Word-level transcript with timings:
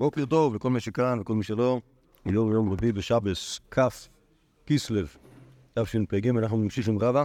בוקר 0.00 0.26
טוב 0.26 0.54
לכל 0.54 0.70
מי 0.70 0.80
שכאן 0.80 1.20
וכל 1.20 1.34
מי 1.34 1.44
שלא. 1.44 1.80
היום 2.24 2.52
יום 2.52 2.72
רביעי 2.72 2.92
בשבס, 2.92 3.60
כ' 3.70 3.78
כסלו, 4.66 5.00
תשפ"ג, 5.74 6.28
אנחנו 6.28 6.56
נמשיך 6.56 6.88
עם 6.88 6.98
רבא. 6.98 7.24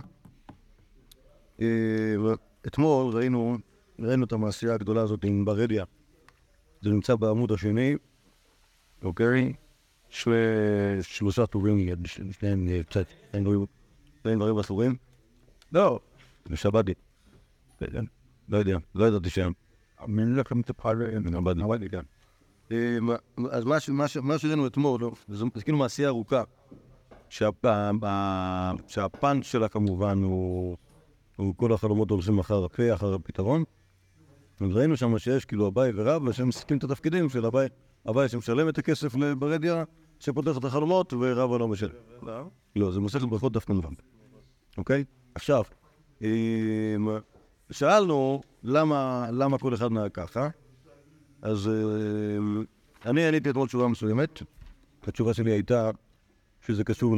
אה, 1.62 2.16
אתמול 2.68 3.16
ראינו, 3.16 3.58
ראינו 4.00 4.26
את 4.26 4.32
המעשייה 4.32 4.74
הגדולה 4.74 5.02
הזאת 5.02 5.24
עם 5.24 5.46
ברדיה. 5.46 5.84
זה 6.82 6.90
נמצא 6.90 7.16
בעמוד 7.16 7.52
השני, 7.52 7.96
אוקיי? 9.04 9.54
שלושה 11.02 11.46
טורים, 11.46 11.90
שניהם 12.06 12.68
אה, 12.68 12.84
קצת, 12.84 13.06
שניהם 13.32 14.40
דברים 14.40 14.60
אסורים. 14.60 14.96
לא, 15.72 16.00
בשבתי. 16.50 16.94
לא 18.50 18.58
יודע, 18.58 18.78
לא 18.96 19.06
ידעתי 19.06 19.30
שהם. 19.30 19.54
עבדתי 21.62 21.90
כאן. 21.90 22.00
אה, 22.00 22.15
אז 23.52 23.64
מה 24.22 24.38
שראינו 24.38 24.68
אתמול, 24.68 25.02
לא, 25.02 25.12
זה 25.28 25.64
כאילו 25.64 25.78
מעשייה 25.78 26.10
ארוכה, 26.10 26.44
שהפאנץ' 28.88 29.44
שלה 29.44 29.68
כמובן 29.70 30.24
הוא 30.24 31.56
כל 31.56 31.74
החלומות 31.74 32.10
הולכים 32.10 32.40
אחר 32.40 32.66
הפה, 32.66 32.94
אחר 32.94 33.14
הפתרון. 33.14 33.64
אז 34.60 34.76
ראינו 34.76 34.98
שם 34.98 35.18
שיש 35.18 35.46
כאילו 35.46 35.68
אביי 35.68 35.92
ורב, 35.96 36.28
ושהם 36.28 36.48
משחקים 36.48 36.78
את 36.78 36.84
התפקידים 36.84 37.30
של 37.30 37.46
אביי, 37.46 37.68
אביי 38.10 38.30
שמשלם 38.30 38.70
את 38.70 38.78
הכסף 38.78 39.16
לברדיה, 39.16 39.84
שפותח 40.20 40.58
את 40.58 40.64
החלומות, 40.64 41.14
ורבא 41.14 41.58
לא 41.58 41.68
משלם. 41.68 41.92
לא, 42.76 42.92
זה 42.92 43.00
מסכת 43.00 43.22
ברכות 43.22 43.52
דווקא 43.52 43.74
נבן. 43.74 43.94
אוקיי? 44.78 45.04
עכשיו, 45.36 45.64
אה, 46.22 46.28
שאלנו 47.72 48.42
למה 48.64 49.58
כל 49.60 49.74
אחד 49.74 49.92
נהג 49.92 50.12
ככה. 50.12 50.50
אז 51.46 51.68
אה, 51.68 53.12
אני 53.12 53.28
עניתי 53.28 53.50
אתמול 53.50 53.68
תשובה 53.68 53.88
מסוימת. 53.88 54.42
התשובה 55.08 55.34
שלי 55.34 55.52
הייתה 55.52 55.92
שזה 56.66 56.84
קשור 56.84 57.18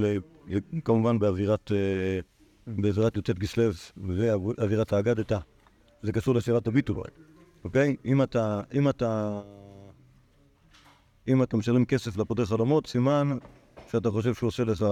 כמובן 0.85 1.19
באווירת, 1.19 1.71
אה, 1.71 2.19
באווירת 2.67 3.15
יוצאת 3.15 3.39
כסלו 3.39 3.63
ואווירת 3.97 4.93
האגדתא. 4.93 5.37
זה 6.01 6.11
קשור 6.11 6.35
לשירת 6.35 6.67
הביטול, 6.67 7.03
אוקיי? 7.63 7.95
אם 8.05 8.21
אתה, 8.21 8.61
אם 8.73 8.89
אתה, 8.89 9.41
אם 11.27 11.43
אתה 11.43 11.57
משלם 11.57 11.85
כסף 11.85 12.17
לפותח 12.17 12.43
חלומות, 12.43 12.87
סימן 12.87 13.37
שאתה 13.91 14.11
חושב 14.11 14.33
שהוא 14.33 14.47
עושה 14.47 14.63
לך, 14.63 14.85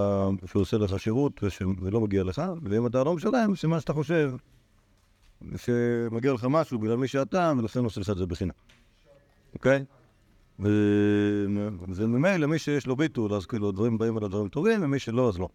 שהוא 0.45 0.61
עושה 0.61 0.77
לך 0.77 0.99
שירות 0.99 1.43
וש, 1.43 1.61
ולא 1.81 2.01
מגיע 2.01 2.23
לך, 2.23 2.41
ואם 2.63 2.87
אתה 2.87 3.03
לא 3.03 3.13
משלם, 3.13 3.55
סימן 3.55 3.79
שאתה 3.79 3.93
חושב 3.93 4.33
שמגיע 5.55 6.33
לך 6.33 6.47
משהו 6.49 6.79
בגלל 6.79 6.95
מי 6.95 7.07
שאתה, 7.07 7.53
ולכן 7.57 7.83
עושה 7.83 8.01
לך 8.01 8.09
את 8.09 8.17
זה 8.17 8.25
בחינם. 8.25 8.51
אוקיי? 9.55 9.85
וממילא 10.59 12.47
מי 12.47 12.59
שיש 12.59 12.87
לו 12.87 12.95
ביטול, 12.95 13.33
אז 13.33 13.45
כאילו 13.45 13.69
הדברים 13.69 13.97
באים 13.97 14.17
על 14.17 14.23
הדברים 14.23 14.49
טובים, 14.49 14.83
ומי 14.83 14.99
שלא, 14.99 15.29
אז 15.29 15.39
לא. 15.39 15.49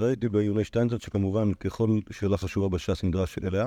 ראיתי 0.00 0.28
ביולי 0.28 0.64
שטיינזרד 0.64 1.00
שכמובן 1.00 1.54
ככל 1.54 1.98
שאלה 2.10 2.36
חשובה 2.36 2.68
בש"ס 2.68 3.04
נדרש 3.04 3.38
אליה. 3.38 3.66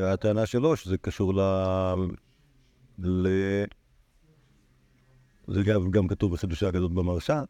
והטענה 0.00 0.46
שלו 0.46 0.76
שזה 0.76 0.98
קשור 0.98 1.34
ל... 1.34 1.40
ל... 2.98 3.28
זה 5.48 5.62
גם, 5.62 5.90
גם 5.90 6.08
כתוב 6.08 6.32
בחידושי 6.32 6.66
הגדות 6.66 6.94
במרשה, 6.94 7.42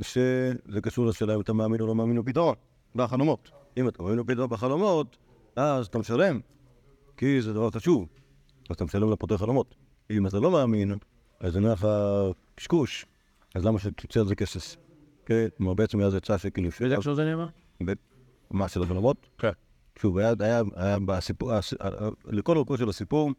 שזה 0.00 0.80
קשור 0.82 1.06
לשאלה 1.06 1.34
אם 1.34 1.40
אתה 1.40 1.52
מאמין 1.52 1.80
או 1.80 1.86
לא 1.86 1.94
מאמין 1.94 2.22
בפתרון, 2.22 2.54
בחלומות. 2.94 3.50
אם 3.76 3.88
אתה 3.88 4.02
מאמין 4.02 4.18
בפתרון 4.22 4.48
בחלומות, 4.48 5.16
אז 5.56 5.86
אתה 5.86 5.98
משלם, 5.98 6.40
כי 7.20 7.42
זה 7.42 7.52
דבר 7.52 7.70
חשוב. 7.70 8.08
אז 8.70 8.76
אתה 8.76 8.84
משלם 8.84 9.12
לפותח 9.12 9.34
חלומות. 9.34 9.74
אם 10.10 10.26
אתה 10.26 10.40
לא 10.40 10.50
מאמין, 10.50 10.94
אז 11.40 11.52
זה 11.52 11.60
נראה 11.60 11.72
לך 11.72 11.88
קשקוש, 12.54 13.06
אז 13.54 13.64
למה 13.64 13.78
שתוציא 13.78 14.20
על 14.20 14.26
זה 14.26 14.34
כסף? 14.34 14.76
כן, 15.26 15.46
כלומר 15.56 15.74
בעצם 15.74 16.00
היה 16.00 16.10
זה 16.10 16.20
צע 16.20 16.38
שכאילו... 16.38 16.70
איזה 16.80 16.96
עכשיו 16.96 17.14
זה 17.14 17.24
נאמר? 17.24 17.46
מה, 18.50 18.68
של 18.68 18.82
החלומות? 18.82 19.28
כן. 19.38 19.50
שוב, 19.98 20.18
היה, 20.18 20.32
היה, 20.40 20.62
היה 20.74 20.98
בסיפור, 20.98 21.52
לכל 22.24 22.56
אורכו 22.56 22.78
של 22.78 22.88
הסיפור, 22.88 23.30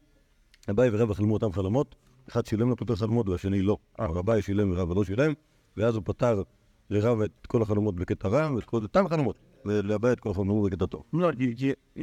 אביי 0.69 0.89
ורבא 0.93 1.13
חלמו 1.13 1.33
אותם 1.33 1.51
חלומות, 1.51 1.95
אחד 2.29 2.45
שילם 2.45 2.71
לפותר 2.71 2.95
חלומות 2.95 3.29
והשני 3.29 3.61
לא. 3.61 3.77
אביי 3.99 4.41
שילם 4.41 4.71
ורבא 4.71 4.95
לא 4.95 5.03
שילם, 5.03 5.33
ואז 5.77 5.95
הוא 5.95 6.03
פתר 6.05 6.43
לרב 6.89 7.21
את 7.21 7.47
כל 7.47 7.61
החלומות 7.61 7.95
בקטע 7.95 8.27
רע, 8.27 8.55
ואת 8.55 8.63
כל 8.63 8.77
אותם 8.77 9.07
חלומות, 9.07 9.35
ולאביי 9.65 10.11
את 10.11 10.19
כל 10.19 10.31
בקטע 10.65 10.85
טוב. 10.85 11.03
לא, 11.13 11.29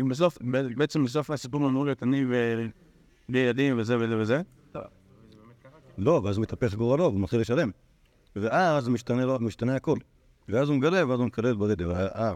אם 0.01 0.09
בסוף, 0.09 0.39
בעצם 0.77 1.05
בסוף 1.05 1.31
הסיפור 1.31 1.67
אמור 1.67 1.85
להיות 1.85 2.03
אני 2.03 2.25
וילדים 3.29 3.79
וזה 3.79 3.99
וזה 3.99 4.17
וזה. 4.19 4.43
לא, 5.99 6.21
ואז 6.25 6.37
הוא 6.37 6.43
מתהפך 6.43 6.75
גורלו, 6.75 7.05
הוא 7.05 7.21
מתחיל 7.21 7.41
לשלם. 7.41 7.71
ואז 8.37 8.89
משתנה, 8.89 9.39
משתנה 9.39 9.77
הכל. 9.77 9.99
ואז 10.49 10.69
הוא 10.69 10.77
מגלה, 10.77 11.09
ואז 11.09 11.21
הוא 11.21 11.27
מקלל 11.27 11.55
ברדיה. 11.55 11.89
אה, 11.91 12.35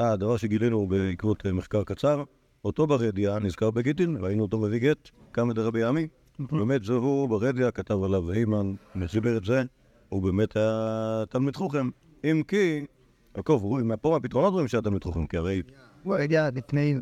אה, 0.00 0.12
הדבר 0.12 0.36
שגילינו 0.36 0.86
בעקבות 0.86 1.46
מחקר 1.46 1.84
קצר, 1.84 2.24
אותו 2.64 2.86
ברדיה 2.86 3.38
נזכר 3.38 3.70
בגיטין, 3.70 4.16
ראינו 4.20 4.42
אותו 4.42 4.58
מביא 4.58 4.78
גט, 4.78 5.10
קם 5.32 5.50
את 5.50 5.58
רבי 5.58 5.84
עמי. 5.84 6.08
באמת 6.38 6.84
זהו 6.84 7.26
ברדיה, 7.28 7.70
כתב 7.70 8.02
עליו 8.02 8.30
הימן, 8.30 8.74
מסיבר 8.94 9.36
את 9.36 9.44
זה, 9.44 9.62
הוא 10.08 10.22
באמת 10.22 10.56
היה 10.56 11.24
תלמיד 11.30 11.56
חוכם. 11.56 11.90
אם 12.24 12.42
כי, 12.48 12.86
יעקב, 13.36 13.62
פה 14.00 14.10
מהפתרונות 14.10 14.52
רואים 14.52 14.66
תלמיד 14.82 15.04
חוכם, 15.04 15.26
כי 15.26 15.36
הרי... 15.36 15.62
הוא 16.02 16.14
היה 16.14 16.50
לפני... 16.54 16.96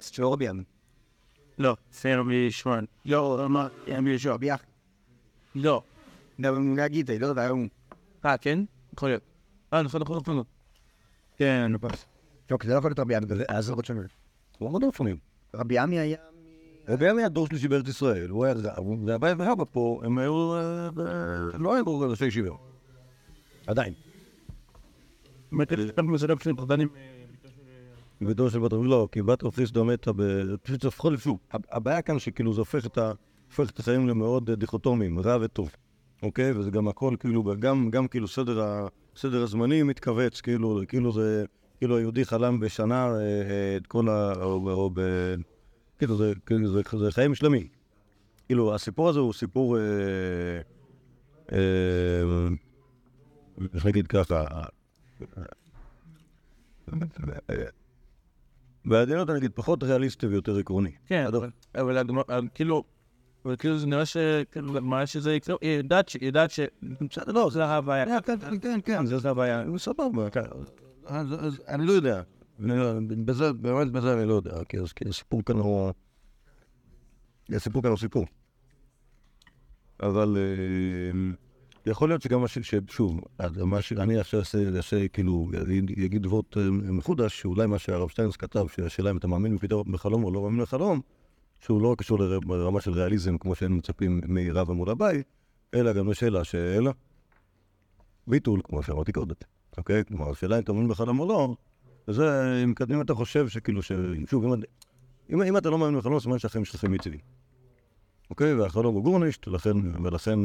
סטרוביאן. 0.00 0.62
לא, 1.58 1.76
סטרובי 1.92 2.50
שמואל. 2.50 2.84
לא, 3.04 3.46
מה, 3.48 3.68
אמיר 3.98 4.18
שוב, 4.18 4.42
יח. 4.42 4.62
לא. 5.54 5.82
להגיד, 6.38 7.10
לא 7.10 7.26
יודע, 7.26 7.48
הוא... 7.48 7.66
אה, 8.24 8.36
כן? 8.36 8.58
יכול 8.94 9.08
להיות. 9.08 9.22
אה, 9.72 9.82
נכון, 9.82 10.00
נכון, 10.00 10.16
נכון. 10.16 10.42
כן, 11.36 11.66
נו 11.66 11.80
פס. 11.80 12.06
לא, 12.50 12.56
כי 12.56 12.66
זה 12.66 12.72
לא 12.72 12.78
יכול 12.78 12.90
להיות 12.90 12.98
רבי 12.98 13.16
עמי, 13.16 13.26
אז 13.48 13.64
זה 13.64 13.72
עוד 13.72 13.84
שונה. 13.84 14.00
הוא 14.58 14.70
מאוד 14.70 14.84
לפעמים. 14.84 15.16
רבי 15.54 15.78
עמי 15.78 15.98
היה... 15.98 16.18
רבי 16.88 17.08
עמי 17.08 17.22
היה 17.22 17.28
דור 17.28 17.46
שלישי 17.46 17.68
בארץ 17.68 17.88
ישראל, 17.88 18.30
הוא 18.30 18.44
היה... 18.44 18.54
זה 18.54 19.14
הבית 19.14 19.36
ואבא 19.38 19.64
פה, 19.72 20.00
הם 20.04 20.18
היו... 20.18 20.54
לא 21.58 21.74
היו 21.74 22.00
ראשי 22.00 22.26
ישיבה. 22.26 22.50
עדיין. 23.66 24.07
ביתו 28.20 28.50
של 28.50 28.58
בת 28.58 28.72
רבי 28.72 28.88
לא, 28.88 29.08
כי 29.12 29.22
בת 29.22 29.44
רבי 29.44 29.66
סדום 29.66 29.90
מתה 29.90 30.12
ב... 30.16 30.22
פשוט 30.62 30.84
לפחות 30.84 31.12
לפעול. 31.12 31.36
הבעיה 31.52 32.02
כאן 32.02 32.18
שכאילו 32.18 32.52
זה 32.52 32.60
הופך 32.60 32.86
את 33.60 33.78
החיים 33.78 34.08
למאוד 34.08 34.50
דיכוטומיים, 34.50 35.18
רע 35.18 35.38
וטוב. 35.40 35.70
אוקיי? 36.22 36.52
וזה 36.52 36.70
גם 36.70 36.88
הכל 36.88 37.14
כאילו, 37.20 37.44
גם, 37.58 37.90
גם 37.90 38.08
כאילו 38.08 38.28
סדר, 38.28 38.62
ה, 38.62 38.86
סדר 39.16 39.42
הזמנים 39.42 39.86
מתכווץ, 39.86 40.40
כאילו, 40.40 40.80
כאילו 40.88 41.12
זה, 41.12 41.44
כאילו 41.78 41.96
היהודי 41.96 42.24
חלם 42.24 42.60
בשנה 42.60 43.06
אה, 43.06 43.20
אה, 43.20 43.76
את 43.76 43.86
כל 43.86 44.08
ה... 44.08 44.32
או, 44.42 44.70
או 44.70 44.90
ב... 44.94 45.00
כאילו 45.98 46.16
זה, 46.16 46.32
כאילו 46.46 46.68
זה, 46.72 46.80
זה 46.98 47.12
חיים 47.12 47.34
שלמים. 47.34 47.66
כאילו, 48.46 48.74
הסיפור 48.74 49.08
הזה 49.08 49.18
הוא 49.18 49.32
סיפור, 49.32 49.78
אה, 49.78 49.82
אה, 51.52 52.48
איך 53.74 53.86
נגיד 53.86 54.06
ככה, 54.06 54.44
בעדינות 58.84 59.30
אני 59.30 59.38
אגיד 59.38 59.52
פחות 59.54 59.82
ריאליסטי 59.82 60.26
ויותר 60.26 60.58
עקרוני. 60.58 60.92
כן, 61.06 61.26
אבל 61.74 62.48
כאילו... 62.54 62.84
אבל 63.44 63.56
כאילו 63.56 63.78
זה 63.78 63.86
נראה 63.86 64.06
ש... 64.06 64.16
מה 64.62 65.06
שזה 65.06 65.34
יקרה, 65.34 65.56
היא 65.60 65.76
יודעת 65.76 66.08
ש... 66.08 66.14
היא 66.14 66.26
יודעת 66.26 66.50
ש... 66.50 66.60
בסדר, 66.82 67.32
לא, 67.32 67.50
זה 67.52 67.64
ההוויה. 67.64 68.20
כן, 68.20 68.38
כן, 68.62 68.80
כן, 68.84 69.06
זה 69.06 69.30
הבעיה. 69.30 69.64
סבבה. 69.76 70.28
אז 71.06 71.60
אני 71.68 71.86
לא 71.86 71.92
יודע. 71.92 72.22
בזה, 73.24 73.52
באמת 73.52 73.92
בזה 73.92 74.12
אני 74.12 74.28
לא 74.28 74.34
יודע, 74.34 74.64
כי 74.96 75.08
הסיפור 75.08 75.42
כאן 75.42 75.56
הוא... 75.56 75.90
הסיפור 77.52 77.82
כאן 77.82 77.90
הוא 77.90 77.98
סיפור. 77.98 78.26
אבל 80.02 80.36
יכול 81.86 82.08
להיות 82.08 82.22
שגם 82.22 82.40
מה 82.40 82.48
ש... 82.48 82.58
שוב, 82.88 83.20
אני 83.98 84.18
עכשיו 84.18 84.40
אעשה 84.76 85.08
כאילו, 85.08 85.50
יגיד 85.96 86.22
דברות 86.22 86.56
מחודש, 86.72 87.40
שאולי 87.40 87.66
מה 87.66 87.78
שהרב 87.78 88.08
שטיינס 88.08 88.36
כתב, 88.36 88.66
שהשאלה 88.76 89.10
אם 89.10 89.16
אתה 89.16 89.26
מאמין 89.26 89.56
בחלום 89.86 90.24
או 90.24 90.30
לא 90.32 90.42
מאמין 90.42 90.62
בחלום, 90.62 91.00
שהוא 91.60 91.82
לא 91.82 91.94
קשור 91.98 92.18
לרמה 92.48 92.80
של 92.80 92.90
ריאליזם, 92.90 93.38
כמו 93.38 93.54
שהיינו 93.54 93.76
מצפים 93.76 94.20
מרב 94.26 94.70
אמור 94.70 94.90
הבית, 94.90 95.26
אלא 95.74 95.92
גם 95.92 96.10
לשאלה 96.10 96.44
של 96.44 96.88
ביטול, 98.26 98.60
כמו 98.64 98.82
שאמרתי 98.82 99.12
קודם, 99.12 99.34
אוקיי? 99.78 100.04
כלומר, 100.04 100.30
השאלה 100.30 100.56
אם 100.56 100.62
אתה 100.62 100.72
מאמין 100.72 100.88
בחלום 100.88 101.20
או 101.20 101.28
לא, 101.28 101.54
זה 102.06 102.54
אם, 102.64 103.00
אתה 103.00 103.14
חושב 103.14 103.48
שכאילו. 103.48 103.82
שוב, 104.26 104.44
אם, 104.44 104.52
אם, 105.32 105.42
אם 105.42 105.56
אתה 105.56 105.70
לא 105.70 105.78
מאמין 105.78 105.98
בחלום, 105.98 106.20
סימן 106.20 106.38
שהחיים 106.38 106.64
שלכם 106.64 106.94
יציבים. 106.94 107.20
אוקיי? 108.30 108.54
והחלום 108.54 108.94
הוא 108.94 109.02
גורנישט, 109.02 109.48
ולכן, 109.48 110.02
ולכן, 110.04 110.38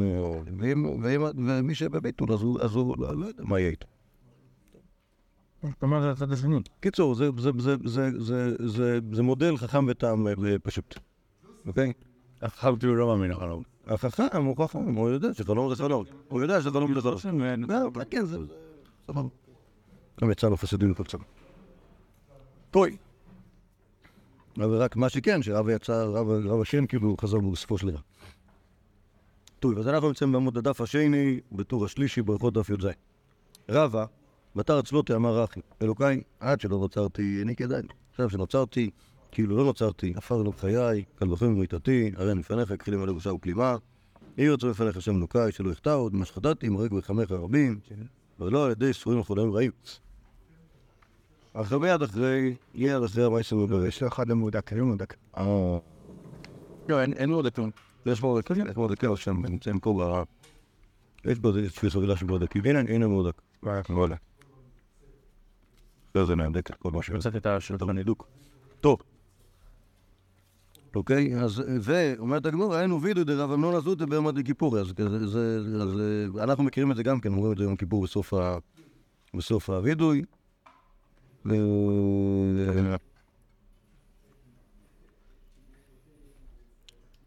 ומי 1.36 1.74
שבביטול, 1.74 2.32
אז 2.32 2.42
הוא, 2.42 2.60
אז 2.60 2.74
הוא 2.74 2.96
לא, 2.98 3.16
לא 3.16 3.26
יודע 3.26 3.44
מה 3.44 3.60
יהיה 3.60 3.70
איתו. 3.70 3.86
כלומר, 5.80 6.00
זה 6.00 6.10
הצד 6.10 6.32
השני. 6.32 6.60
קיצור, 6.80 7.14
זה- 7.14 7.30
זה- 7.38 7.50
זה- 7.58 7.76
זה- 7.84 8.10
זה- 8.18 8.68
זה- 8.68 8.98
זה 9.12 9.22
מודל 9.22 9.56
חכם 9.56 9.86
וטעם 9.88 10.26
אה, 10.28 10.32
פשוט. 10.62 10.98
אוקיי? 11.66 11.92
החכם 12.42 12.76
כאילו 12.76 12.96
לא 12.96 13.06
מאמין 13.06 13.30
לחלום. 13.30 13.62
החכם 13.86 14.44
הוא 14.44 14.64
חכם, 14.64 14.94
הוא 14.94 15.08
יודע 15.08 15.34
שחלום 15.34 15.74
זה 15.74 15.76
חלום. 15.76 16.04
הוא 16.28 16.42
יודע 16.42 16.62
שחלום 16.62 16.94
זה 16.94 17.00
חלום. 17.00 17.42
אה, 17.42 18.04
כן, 18.10 18.24
זה... 18.24 18.38
סבבה. 19.06 19.28
גם 20.20 20.30
יצא 20.30 20.48
לו 20.48 20.56
חסידים 20.56 20.90
לכל 20.90 21.04
צד. 21.04 21.18
טוי. 22.70 22.96
אבל 24.56 24.82
רק 24.82 24.96
מה 24.96 25.08
שכן, 25.08 25.42
שרב 25.42 25.68
יצא, 25.68 26.04
רב 26.44 26.60
השם 26.62 26.86
כאילו 26.86 27.16
חזר 27.20 27.38
בסופו 27.38 27.78
של 27.78 27.86
דבר. 27.86 27.98
טוב, 29.60 29.78
אז 29.78 29.88
אנחנו 29.88 30.08
נמצאים 30.08 30.32
בעמוד 30.32 30.58
הדף 30.58 30.80
השני, 30.80 31.40
בטור 31.52 31.84
השלישי, 31.84 32.22
ברכות 32.22 32.54
דף 32.54 32.70
י"ז. 32.70 32.86
רבה, 33.68 34.04
בתר 34.56 34.82
צלותי 34.82 35.14
אמר 35.14 35.44
אחי, 35.44 35.60
אלוקיי, 35.82 36.20
עד 36.40 36.60
שלא 36.60 36.78
נוצרתי, 36.78 37.42
אני 37.42 37.56
כדאי. 37.56 37.82
עכשיו 38.10 38.30
שנוצרתי, 38.30 38.90
כאילו 39.32 39.56
לא 39.56 39.64
נוצרתי, 39.64 40.12
עפר 40.16 40.42
לו 40.42 40.52
בחיי, 40.52 41.04
קל 41.14 41.32
וחומר 41.32 41.50
מיתתי, 41.50 42.10
הרי 42.16 42.32
אני 42.32 42.40
לפניך, 42.40 42.72
כחילים 42.78 43.02
על 43.02 43.12
בושה 43.12 43.32
וכלימה. 43.32 43.76
יהי 44.38 44.48
רצון 44.48 44.70
לפניך 44.70 44.96
השם 44.96 45.16
אלוקיי, 45.16 45.52
שלא 45.52 45.70
יחטא 45.70 45.90
עוד, 45.90 46.14
מה 46.14 46.24
שחטאתי, 46.24 46.68
מרק 46.68 46.92
וחמך 46.92 47.30
רבים, 47.30 47.80
ולא 48.40 48.64
על 48.64 48.70
ידי 48.70 48.92
ספורים 48.92 49.20
וחולאים 49.20 49.52
רעים. 49.52 49.70
עכשיו 51.54 51.80
מיד 51.80 52.02
אחרי, 52.02 52.54
מיד 52.74 53.02
אחרי 53.02 53.24
המעשה 53.24 53.56
מברך. 53.56 53.88
יש 53.88 54.02
לו 54.02 54.08
אחד 54.08 54.28
למודק, 54.28 54.72
לא 54.72 54.84
מודק. 54.84 55.14
אה, 55.36 55.78
לא, 56.88 57.00
אין 57.00 57.12
אין 57.12 57.30
לו 57.30 57.42
דקון. 57.42 57.70
יש 58.06 58.22
מורדק, 58.22 58.50
יש 58.50 58.76
מורדק 58.76 59.14
שם, 59.14 59.46
נמצאים 59.46 59.80
פה 59.80 60.00
ב... 60.00 60.22
יש 61.30 61.38
בו 61.38 61.48
איזה 61.48 61.70
תפיסה 61.70 61.98
רגילה 61.98 62.16
של 62.16 62.26
מורדק. 62.26 62.56
הנה, 62.56 62.80
הנה 62.80 63.06
מורדק. 63.06 63.42
וואלה. 63.90 64.16
זה 66.14 66.36
נהדק, 66.36 66.76
כל 66.76 66.90
מה 66.90 67.02
ש... 67.02 67.10
קצת 67.10 67.36
את 67.36 67.46
השלטון 67.46 67.98
הידוק. 67.98 68.26
טוב. 68.80 68.98
אוקיי, 70.94 71.36
אז 71.40 71.62
זה, 71.78 72.14
אומרת 72.18 72.46
הגמור, 72.46 72.74
היינו 72.74 73.02
וידאו 73.02 73.24
דרב 73.24 73.50
אמנון 73.50 73.74
הזוטה 73.74 74.06
ביום 74.06 74.42
כיפור, 74.42 74.78
אז 74.78 74.92
אנחנו 76.38 76.64
מכירים 76.64 76.90
את 76.90 76.96
זה 76.96 77.02
גם 77.02 77.20
כן, 77.20 77.32
אומרים 77.32 77.52
את 77.52 77.58
זה 77.58 77.64
יום 77.64 77.76
כיפור. 77.76 78.06
בסוף 79.34 79.70
הווידוי. 79.70 80.22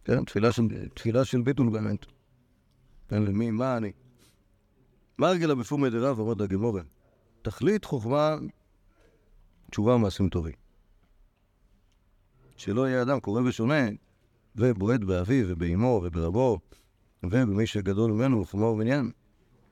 כן, 0.04 0.24
תפילה 0.94 1.26
של, 1.26 1.42
ביטול 1.42 1.70
באמת. 1.70 2.06
כן, 3.08 3.24
למי, 3.24 3.52
מה 3.52 3.78
אני? 3.78 3.92
מרגלה 5.20 5.56
בפומי 5.56 5.90
דרב, 5.90 6.20
אומרת 6.20 6.42
הגמורה, 6.42 6.82
תכלית 7.42 7.86
חוכמה, 7.86 8.36
תשובה 9.72 9.96
ומעשים 9.96 10.30
טובים. 10.30 10.54
שלא 12.58 12.88
יהיה 12.88 13.02
אדם 13.02 13.20
קורא 13.20 13.42
ושונה, 13.42 13.88
ובועט 14.56 15.02
באביו 15.02 15.46
ובאמו 15.50 16.02
וברבו, 16.04 16.60
ובמי 17.24 17.68
שגדול 17.68 18.12
ממנו 18.12 18.42
בחוכמה 18.42 18.66
ובעניין, 18.66 19.12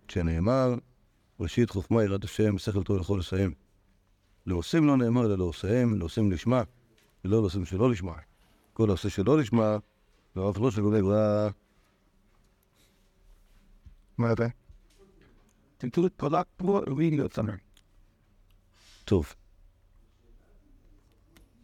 שנאמר, 0.08 0.76
ראשית 1.40 1.70
חוכמה 1.70 2.04
יראת 2.04 2.24
השם, 2.24 2.58
שכל 2.58 2.84
טוב 2.84 3.02
יכול 3.02 3.20
לסיים. 3.20 3.65
לעושים 4.46 4.88
לא 4.88 4.98
נאמר 4.98 5.26
אלא 5.26 5.38
לעושיהם, 5.38 6.00
לעושים 6.00 6.32
לשמה, 6.32 6.64
ולא 7.26 7.40
לעושים 7.40 7.66
שלא 7.66 7.92
לשמה. 7.92 8.14
כל 8.74 8.90
העושה 8.90 9.10
שלא 9.10 9.38
לשמה, 9.38 9.78
ואף 10.36 10.58
לא 10.58 10.72
שגולי 10.72 11.02
ברא. 11.02 11.50
מה 14.18 14.36
זה? 14.38 14.48
תמצאו 15.78 16.06
את 16.06 16.14
כל 16.18 16.36
הקבוע, 16.36 16.82
וידאו 16.98 17.30
צמר. 17.30 17.54
טוב, 19.06 19.34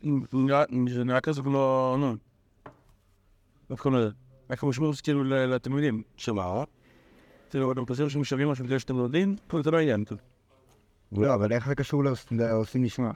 נראה 0.03 1.21
כזה 1.21 1.41
לא... 1.41 1.97
נו. 1.99 2.15
איך 3.69 3.81
קוראים 3.81 4.01
לזה? 4.01 4.15
איך 4.49 4.63
הוא 4.63 4.69
משמעו 4.69 4.91
כאילו 5.03 5.23
לתלמידים? 5.23 6.03
שמה? 6.17 6.63
כאילו, 7.49 7.71
אתם 7.71 7.85
חושבים 7.85 8.09
שמשווים 8.09 8.49
משהו 8.49 8.65
בגלל 8.65 8.79
שאתם 8.79 8.97
לא? 8.97 9.07
פה 9.47 9.61
זה 9.61 9.71
לא 9.71 9.77
העניין. 9.77 10.03
לא, 11.11 11.35
אבל 11.35 11.51
איך 11.53 11.67
זה 11.67 11.75
קשור 11.75 12.03
לעוש- 12.03 12.25
לעושים 12.31 12.83
לשמה? 12.83 13.11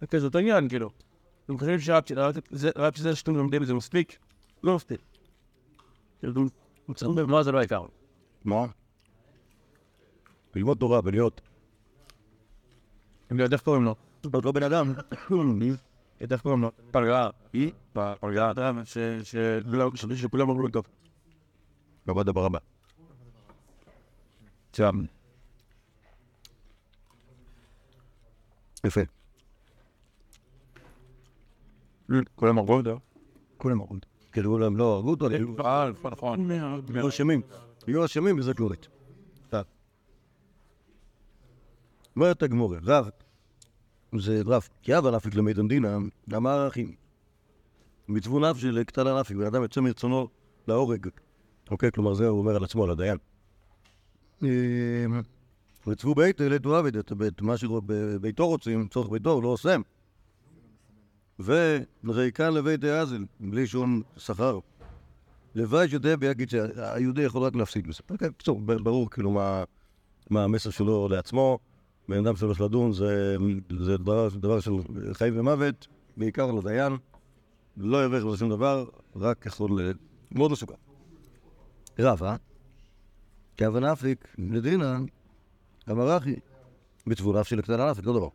זה 0.00 0.06
כזה 0.06 0.26
אותו 0.26 0.38
עניין, 0.38 0.68
כאילו. 0.68 0.90
אתם 1.44 1.58
חושבים 1.58 1.78
שרק 1.80 2.04
זה- 2.50 2.70
רק 2.76 2.96
שזה 2.96 3.16
שאתם 3.16 3.36
לומדים 3.36 3.64
זה 3.64 3.74
מספיק? 3.74 4.18
לא 4.62 4.76
מספיק. 4.76 5.00
כאילו, 6.20 6.44
מה 7.28 7.42
זה 7.42 7.52
לא 7.52 7.58
העיקר? 7.58 7.86
מה? 8.44 8.64
ללמוד 10.54 10.78
תורה 10.78 11.00
ולהיות. 11.04 11.40
אני 13.30 13.38
לא 13.38 13.44
יודע 13.44 13.54
איך 13.56 13.62
קוראים 13.64 13.84
לו. 13.84 13.94
עוד 14.32 14.44
לא 14.44 14.52
בן 14.52 14.62
אדם. 14.62 14.92
איך 16.30 16.40
קוראים 16.42 16.62
לו? 16.62 16.70
פלגה. 16.90 17.30
היא? 17.52 17.72
פלגה. 17.92 18.50
אתה 18.50 18.60
יודע, 18.60 18.84
ש- 18.84 18.98
שלא- 19.24 19.90
ש- 19.94 20.04
שכולם 20.22 20.50
אמרו 20.50 20.62
לו 20.62 20.68
טוב. 20.68 20.84
עבד 22.06 22.26
דבר 22.26 22.44
הבא. 22.44 22.58
שם. 24.72 25.04
יפה. 28.84 29.00
כולם 32.36 32.58
אמרו 32.58 32.76
לו 32.76 32.82
טוב. 32.82 33.00
כולם 33.56 33.80
אמרו. 33.80 33.96
כאילו 34.32 34.58
להם 34.58 34.76
לא 34.76 34.96
הרגו 34.96 35.10
אותו, 35.10 35.28
היו 35.28 35.54
אה, 35.64 35.90
נכון. 36.10 36.50
היו 36.94 37.08
אשמים. 37.08 37.42
היו 37.86 38.04
אשמים 38.04 38.36
בזה 38.36 38.54
כלורית. 38.54 38.88
אומרת 42.16 42.42
הגמורה, 42.42 42.78
רב, 42.82 43.08
זה 44.18 44.42
רב, 44.46 44.68
כי 44.82 44.98
אבא 44.98 45.10
נפיק 45.10 45.34
למידן 45.34 45.68
דינא, 45.68 45.98
אמר 46.36 46.68
אחים, 46.68 46.94
מצוו 48.08 48.38
נפשי 48.38 48.70
לקטנה 48.70 49.20
נפיק, 49.20 49.36
בן 49.36 49.46
אדם 49.46 49.62
יוצא 49.62 49.80
מרצונו 49.80 50.28
להורג. 50.68 51.08
אוקיי, 51.70 51.92
כלומר 51.92 52.14
זה 52.14 52.28
הוא 52.28 52.38
אומר 52.38 52.56
על 52.56 52.64
עצמו, 52.64 52.84
על 52.84 52.90
הדיין. 52.90 53.18
מצוו 55.86 56.14
בית 56.14 56.40
אלתו 56.40 56.76
עבד, 56.76 56.96
את 56.96 57.42
מה 57.42 57.56
שביתו 57.56 58.46
רוצים, 58.48 58.88
צורך 58.88 59.10
ביתו, 59.10 59.30
הוא 59.30 59.42
לא 59.42 59.48
עושה. 59.48 59.76
וריקן 62.04 62.54
לבית 62.54 62.84
האזל, 62.84 63.24
בלי 63.40 63.66
שום 63.66 64.02
שכר. 64.16 64.58
לוואי 65.54 65.88
שיודע 65.88 66.16
ביגיד 66.16 66.50
שהיהודי 66.50 67.22
יכול 67.22 67.42
רק 67.42 67.54
להפסיד 67.54 67.86
בזה. 67.86 68.00
אוקיי, 68.10 68.30
בקיצור, 68.30 68.60
ב- 68.60 68.72
ברור 68.72 69.10
כאילו 69.10 69.30
מה, 69.30 69.64
מה 70.30 70.44
המסר 70.44 70.70
שלו 70.70 71.08
לעצמו. 71.08 71.58
בן 72.08 72.26
אדם 72.26 72.36
שהולך 72.36 72.60
לדון 72.60 72.92
זה, 72.92 73.36
זה 73.80 73.96
דבר, 73.96 74.28
דבר 74.28 74.60
של 74.60 74.70
חיים 75.12 75.38
ומוות, 75.38 75.86
בעיקר 76.16 76.52
לדיין. 76.52 76.96
לא 77.76 78.02
ירוויח 78.02 78.24
בזה 78.24 78.36
שום 78.36 78.50
דבר, 78.50 78.84
רק 79.16 79.46
יכול... 79.46 79.92
מאוד 80.30 80.50
מסוכן. 80.50 80.74
רבה, 81.98 82.36
כהבנה 83.56 83.92
אפיק 83.92 84.34
לדינה, 84.38 84.98
אמר 85.90 86.16
אחי, 86.16 86.34
מצוו 87.06 87.32
נפשי 87.32 87.56
לקטנה 87.56 87.90
נפשי, 87.90 88.06
לא 88.06 88.12
דבר. 88.12 88.28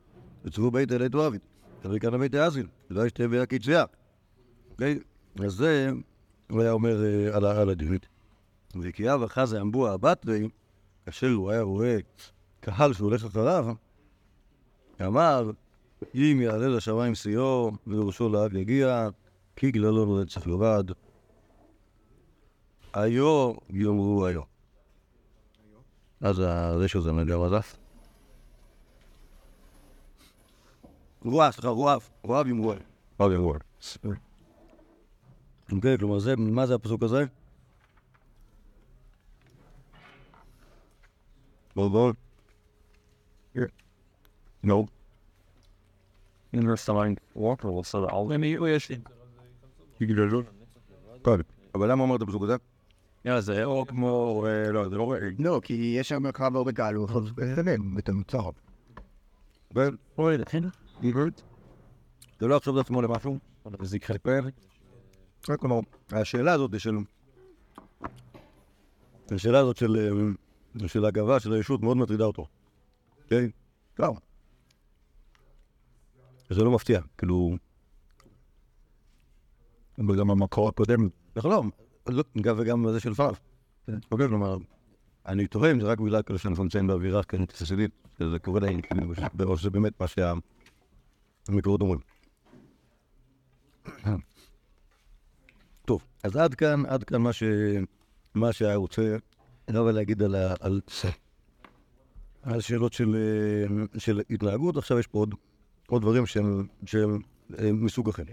מצוו 0.46 0.72
בית 0.72 0.92
אלי 0.92 1.10
תואבית, 1.10 1.42
תביא 1.82 2.00
כאן 2.00 2.14
לבית 2.14 2.34
האזיל, 2.34 2.68
לא 2.90 3.06
ישתה 3.06 3.28
ביה 3.28 3.46
כצביעה. 3.46 3.86
אוקיי? 4.72 5.00
אז 5.46 5.54
זה, 5.54 5.90
הוא 6.50 6.62
היה 6.62 6.72
אומר 6.72 7.04
אה, 7.04 7.62
על 7.62 7.70
הדיונית. 7.70 8.08
וכי 8.82 9.14
אב 9.14 9.24
אחזה 9.24 9.62
אמבוע 9.62 9.92
הבטרי, 9.92 10.50
כאשר 11.06 11.30
הוא 11.30 11.52
היה 11.52 11.62
רואה 11.62 11.98
קהל 12.60 12.94
שהולך 12.94 13.26
אחריו, 13.26 13.68
אמר, 15.02 15.52
אם 16.16 16.40
יעלה 16.42 16.68
לשמיים 16.68 17.16
שיאו, 17.16 17.72
וראשו 17.88 18.30
לעד 18.30 18.54
יגיע, 18.54 19.10
כי 19.56 19.72
גללו 19.72 20.06
לא 20.06 20.22
לצף 20.22 20.48
יורד. 20.48 20.92
היו 22.94 23.54
יאמרו 23.70 24.26
היו. 24.26 24.42
אז 26.22 26.36
זה 27.02 27.12
נגע 27.12 27.38
מזף. 27.38 27.78
רועב, 31.26 31.52
סליחה, 31.52 31.68
רועב. 31.68 32.10
רועב 32.24 32.48
עם 32.48 32.58
רועב. 32.58 32.80
רועב 33.20 33.32
עם 33.32 33.42
רועב. 33.42 33.62
אוקיי, 35.72 35.98
כלומר, 35.98 36.20
זה, 36.20 36.36
מה 36.36 36.66
זה 36.66 36.76
הפסוק 36.76 37.04
הזה? 37.04 37.26
בואו 41.76 41.90
בואו. 41.90 42.12
נו. 44.64 44.86
אבל 51.76 51.92
למה 51.92 52.04
אמרת 52.04 52.22
הפסוק 52.22 52.44
הזה? 52.44 52.56
יאללה, 53.28 53.42
זה 53.42 53.66
או 53.66 53.86
כמו... 53.86 54.46
אה, 54.48 54.72
לא, 54.72 54.90
זה 54.90 54.96
לא... 54.96 55.16
לא, 55.40 55.62
כי 55.64 55.96
יש 56.00 56.10
שם 56.10 56.32
קרב 56.32 56.56
הרבה 56.56 56.72
קהל, 56.72 56.96
הוא 56.96 57.06
יכול 57.06 57.24
לסלם 57.38 57.98
אוי, 60.18 60.38
לכן? 60.38 60.64
דיברת? 61.02 61.42
זה 62.40 62.48
לא 62.48 62.58
עכשיו 62.58 62.80
את 62.80 62.86
עצמו 62.86 63.02
למשהו? 63.02 63.38
זה 63.82 63.98
יקרה. 63.98 64.18
רק 65.50 65.60
כלומר, 65.60 65.80
השאלה 66.12 66.54
הזאת 66.54 66.80
של... 66.80 66.96
השאלה 69.32 69.60
הזאת 69.60 69.78
של, 69.78 69.96
אה, 70.82 70.88
של 70.88 71.06
הגאווה 71.06 71.40
של 71.40 71.54
הישות 71.54 71.82
מאוד 71.82 71.98
מטרידה 71.98 72.24
אותו. 72.26 72.48
כן? 73.30 73.46
לא. 74.00 74.16
זה 76.50 76.64
לא 76.64 76.72
מפתיע, 76.72 77.02
כאילו... 77.18 77.56
וגם 80.10 80.32
המקור 80.32 80.70
הקודם. 80.70 81.10
נכון, 81.36 81.52
לא, 81.52 81.58
לא, 81.58 81.87
גם 82.42 82.56
וגם 82.60 82.92
זה 82.92 83.00
של 83.00 83.14
פאב. 83.14 83.40
אוקיי, 84.12 84.28
כלומר, 84.28 84.58
אני 85.26 85.48
תוהה 85.48 85.72
אם 85.72 85.80
זה 85.82 85.88
רק 85.88 86.00
בגלל 86.00 86.22
כאלה 86.22 86.40
שאנחנו 86.40 86.64
נמצאים 86.64 86.88
באווירה 86.88 87.24
כאן 87.24 87.46
חסידית, 87.54 87.92
שזה 88.20 88.40
קורה 88.40 88.60
להם, 88.60 88.80
או 89.44 89.58
שזה 89.58 89.70
באמת 89.70 90.02
מה 90.02 90.08
שהמקורות 91.48 91.82
אומרים. 91.82 92.00
טוב, 95.86 96.04
אז 96.24 96.36
עד 96.36 96.56
כאן, 96.56 96.86
עד 96.86 97.04
כאן 97.04 97.22
מה, 97.22 97.34
ש... 97.34 97.44
מה 98.36 98.54
שהיה 98.54 98.76
רוצה 98.76 99.18
לבוא 99.68 99.92
להגיד 99.92 100.24
על, 100.24 100.36
ה... 100.36 100.54
על... 100.60 100.82
על 102.42 102.62
שאלות 102.62 102.94
של, 102.94 104.22
התנהגות. 104.30 104.78
עכשיו 104.78 105.00
יש 105.00 105.08
פה 105.08 105.26
עוד 105.88 106.02
דברים 106.02 106.26
שהם, 106.26 106.68
שהם 106.86 107.20
אה, 107.60 107.72
מסוג 107.72 108.10
אחר. 108.10 108.24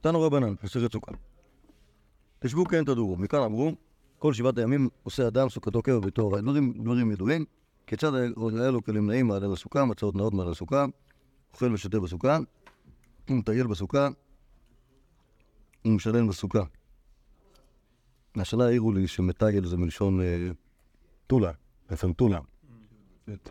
תנו 0.00 0.22
רבנן, 0.22 0.54
מסכת 0.64 0.92
סוכה. 0.92 1.12
תשבו 2.40 2.64
כן 2.64 2.84
תדורו. 2.84 3.16
מכאן 3.16 3.40
אמרו, 3.42 3.74
כל 4.18 4.32
שבעת 4.32 4.58
הימים 4.58 4.88
עושה 5.02 5.28
אדם 5.28 5.48
סוכתו 5.48 5.82
קבע 5.82 5.98
בתור 5.98 6.40
דברים, 6.40 6.72
דברים 6.82 7.10
ידועים. 7.10 7.44
כיצד 7.86 8.14
היה 8.14 8.70
לו 8.70 8.84
כלים 8.84 9.06
נעים 9.10 9.26
מעל 9.26 9.52
הסוכה, 9.52 9.84
מצאות 9.84 10.14
נאות 10.14 10.34
מעל 10.34 10.50
הסוכה, 10.50 10.86
אוכל 11.52 11.72
ושותה 11.72 12.00
בסוכה, 12.00 12.38
ומטייל 13.30 13.66
בסוכה, 13.66 14.08
ומשלם 15.84 16.28
בסוכה. 16.28 16.62
השנה 18.36 18.64
העירו 18.64 18.92
לי 18.92 19.08
שמטייל 19.08 19.66
זה 19.66 19.76
מלשון 19.76 20.20
אה, 20.20 20.50
טולה, 21.26 21.52
בעצם 21.90 22.12
טולה. 22.12 22.40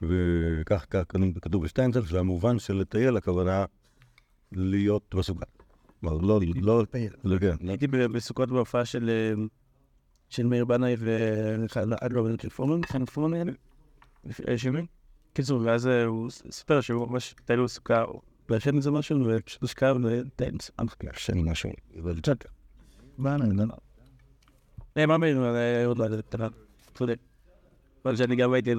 וכך 0.01 0.86
כך 0.89 1.03
כתוב 1.41 1.63
בשטיינזל, 1.63 2.05
שהמובן 2.05 2.60
של 2.60 2.74
לטייל 2.74 3.17
הכוונה 3.17 3.65
להיות 4.51 5.15
בסוכה. 5.15 5.59
כלומר, 6.00 6.18
לא, 6.18 6.39
לא, 6.62 6.84
לא, 7.24 7.39
כן, 7.39 7.70
הייתי 7.70 7.88
ב- 7.88 7.98
בסוכות 7.98 8.50
בהופעה 8.50 8.86
של 8.86 9.10
אה, 9.10 9.44
של 10.29 10.46
מאיר 10.46 10.65
בנאי 10.65 10.96
ועד 11.00 12.12
לא 12.13 12.24
בן 12.24 12.38
פורמן, 12.38 12.82
חן 12.86 13.06
פורמן 13.06 13.34
היה 13.34 13.44
לפני 14.24 14.58
שנים. 14.58 14.86
קיצור, 15.34 15.62
ואז 15.65 15.88
אה, 15.88 16.06
הוא 16.06 16.29
סיפר 16.51 16.82
שהוא 16.82 17.08
ממש 17.10 17.36
טייל 17.46 17.63
בסוכה, 17.63 18.01
הוא 18.01 18.22
לעשן 18.50 18.75
איזה 18.77 18.91
משהו, 18.91 19.25
ופשוט 19.25 19.62
הושקע 19.62 19.94
בסוכה. 19.94 21.10
שאני 21.13 21.44
משהו. 21.51 21.70
אבל 22.00 22.20
צ'אק. 22.22 22.46
אה, 24.98 25.06
מה 25.06 25.18
מאיר? 25.18 25.44
אה, 25.56 25.86
עוד 25.86 25.98
לא 25.98 26.03
יודע. 26.03 26.48
צודק. 26.94 27.18
אבל 28.06 28.15
שאני 28.15 28.36
גם 28.36 28.53
הייתי 28.53 28.75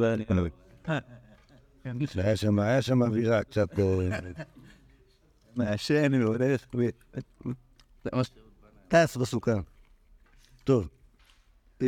שם, 2.36 2.58
היה 2.58 2.82
שם 2.82 3.02
אווירה 3.02 3.44
קצת... 3.44 3.68
אה, 5.59 5.64
מעשן 5.64 6.14
והולך. 6.23 6.66
טס 8.88 9.16
בסוכה. 9.16 9.54
טוב. 10.64 10.88
אה, 11.83 11.87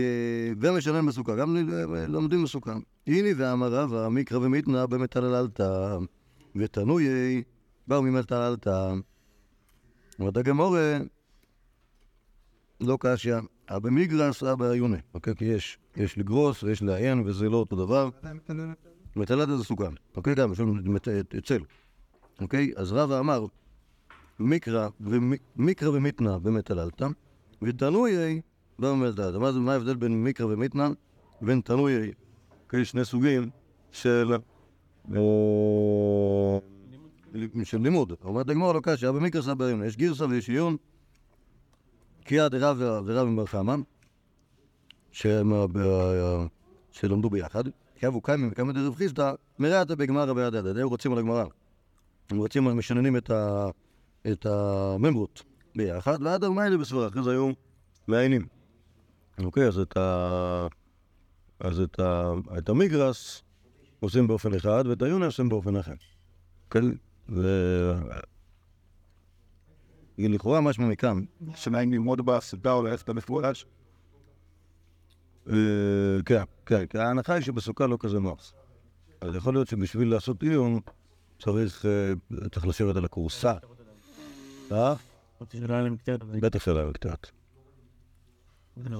ומשלם 0.60 1.06
בסוכה, 1.06 1.36
גם 1.36 1.56
ל- 1.56 2.06
לומדים 2.06 2.42
בסוכה. 2.44 2.74
הנה 3.06 3.28
ואמרה 3.36 3.86
והמקרא 3.90 4.38
ומתנא 4.38 4.86
במטללתא, 4.86 5.98
ותנויי 6.56 7.42
באו 7.86 8.02
ממטללתא. 8.02 8.94
אומרת 10.18 10.36
הגמורה, 10.36 10.98
לא 12.80 12.98
קשיא, 13.00 13.36
אבא 13.68 13.90
מיגרס 13.90 14.42
אבא 14.42 14.70
עיוני. 14.70 14.96
אוקיי? 15.14 15.34
כי 15.34 15.44
יש, 15.44 15.78
יש 15.96 16.18
לגרוס 16.18 16.62
ויש 16.62 16.82
לעיין 16.82 17.20
וזה 17.26 17.48
לא 17.48 17.56
אותו 17.56 17.76
דבר. 17.76 18.08
מטללתא 19.16 19.56
זה 19.56 19.64
סוכה. 19.64 19.88
אוקיי? 20.16 20.34
גם, 20.34 20.52
יש 20.52 20.60
לנו 20.60 20.74
מת- 20.74 21.08
צל. 21.44 21.62
אוקיי? 22.40 22.72
אז 22.76 22.92
רבא 22.92 23.18
אמר, 23.18 23.46
מקרא 24.38 24.88
מקרא 25.56 25.88
ומתנא 25.88 26.38
במטללתא, 26.38 27.06
ותנויי 27.62 28.40
במטללתא. 28.78 29.38
מה 29.38 29.52
מה 29.52 29.72
ההבדל 29.72 29.94
בין 29.94 30.24
מקרא 30.24 30.46
ומתנא 30.46 30.88
ובין 31.42 31.60
תנויי? 31.60 32.12
כי 32.68 32.84
שני 32.84 33.04
סוגים 33.04 33.50
של... 33.92 34.32
אה, 35.14 36.58
של 37.64 37.78
לימוד. 37.80 38.12
אומרת 38.24 38.48
הגמור 38.48 38.72
לא 38.72 38.80
קשה, 38.82 39.12
במקרא 39.12 39.54
עיון. 39.60 39.84
יש 39.84 39.96
גרסה 39.96 40.24
ויש 40.24 40.48
עיון. 40.48 40.76
קריאה 42.24 42.48
דרב 42.48 42.76
ורב 43.06 43.46
חמא, 43.46 43.76
שהם, 45.12 45.52
אה, 45.52 45.66
שלמדו 46.90 47.30
ביחד. 47.30 47.64
כאבו 47.96 48.20
קיימים 48.20 48.48
וקיימת 48.52 48.74
דרב 48.74 48.94
חיסדא, 48.94 49.32
מרעתא 49.58 49.94
בגמרא 49.94 50.32
ביד 50.32 50.54
יד. 50.54 50.66
הם 50.66 50.88
רוצים 50.88 51.12
על 51.12 51.18
הגמרא. 51.18 51.44
הם 52.54 52.78
משננים 52.78 53.16
את, 53.16 53.30
ה, 53.30 53.66
את 54.32 54.46
הממרות 54.46 55.42
ביחד, 55.76 56.22
ועד 56.22 56.44
המיילה 56.44 56.76
בסברה, 56.76 57.08
אחרי 57.08 57.22
זה 57.22 57.30
היו 57.30 57.50
מעיינים. 58.08 58.46
אוקיי, 59.44 59.68
אז 59.68 59.78
את 59.78 59.96
ה... 59.96 60.66
אז 61.60 61.80
את, 61.80 62.00
ה... 62.00 62.32
את 62.58 62.68
המגרס 62.68 63.42
עושים 64.00 64.26
באופן 64.26 64.54
אחד, 64.54 64.84
ואת 64.86 65.02
היונה 65.02 65.26
עושים 65.26 65.48
באופן 65.48 65.76
אחר. 65.76 65.94
כן? 66.70 66.84
ו... 67.28 67.42
לכאורה 70.18 70.60
משמע 70.60 70.86
מכאן, 70.86 71.24
שניים 71.54 71.92
ללמוד 71.92 72.26
בסדרה 72.26 72.72
או 72.72 72.82
ללכת 72.82 73.08
למפורש. 73.08 73.66
אה, 75.50 75.54
כן, 76.24 76.42
כן, 76.66 76.84
ההנחה 76.94 77.34
היא 77.34 77.42
שבסוכה 77.42 77.86
לא 77.86 77.96
כזה 78.00 78.20
נוח. 78.20 78.52
אז 79.20 79.36
יכול 79.36 79.54
להיות 79.54 79.68
שבשביל 79.68 80.10
לעשות 80.10 80.42
עיון 80.42 80.80
צריך, 81.44 81.86
אה, 81.86 82.12
צריך 82.52 82.66
לשבת 82.66 82.96
על 82.96 83.04
הכורסה. 83.04 83.54
אה? 84.72 84.94
אמרתי 85.40 85.58
שלא 85.58 85.74
היה 85.74 85.82
להם 85.82 85.96
קטעת, 85.96 86.22
אבל 86.22 86.40
בטח 86.40 86.64
שלא 86.64 86.78
היה 86.78 86.86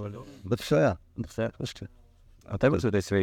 לא. 0.09 0.25
בטח 0.45 0.65
שהיה. 0.65 0.93
מתי 1.17 2.69
מצאו 2.69 2.89
את 2.89 2.95
העשרה 2.95 3.19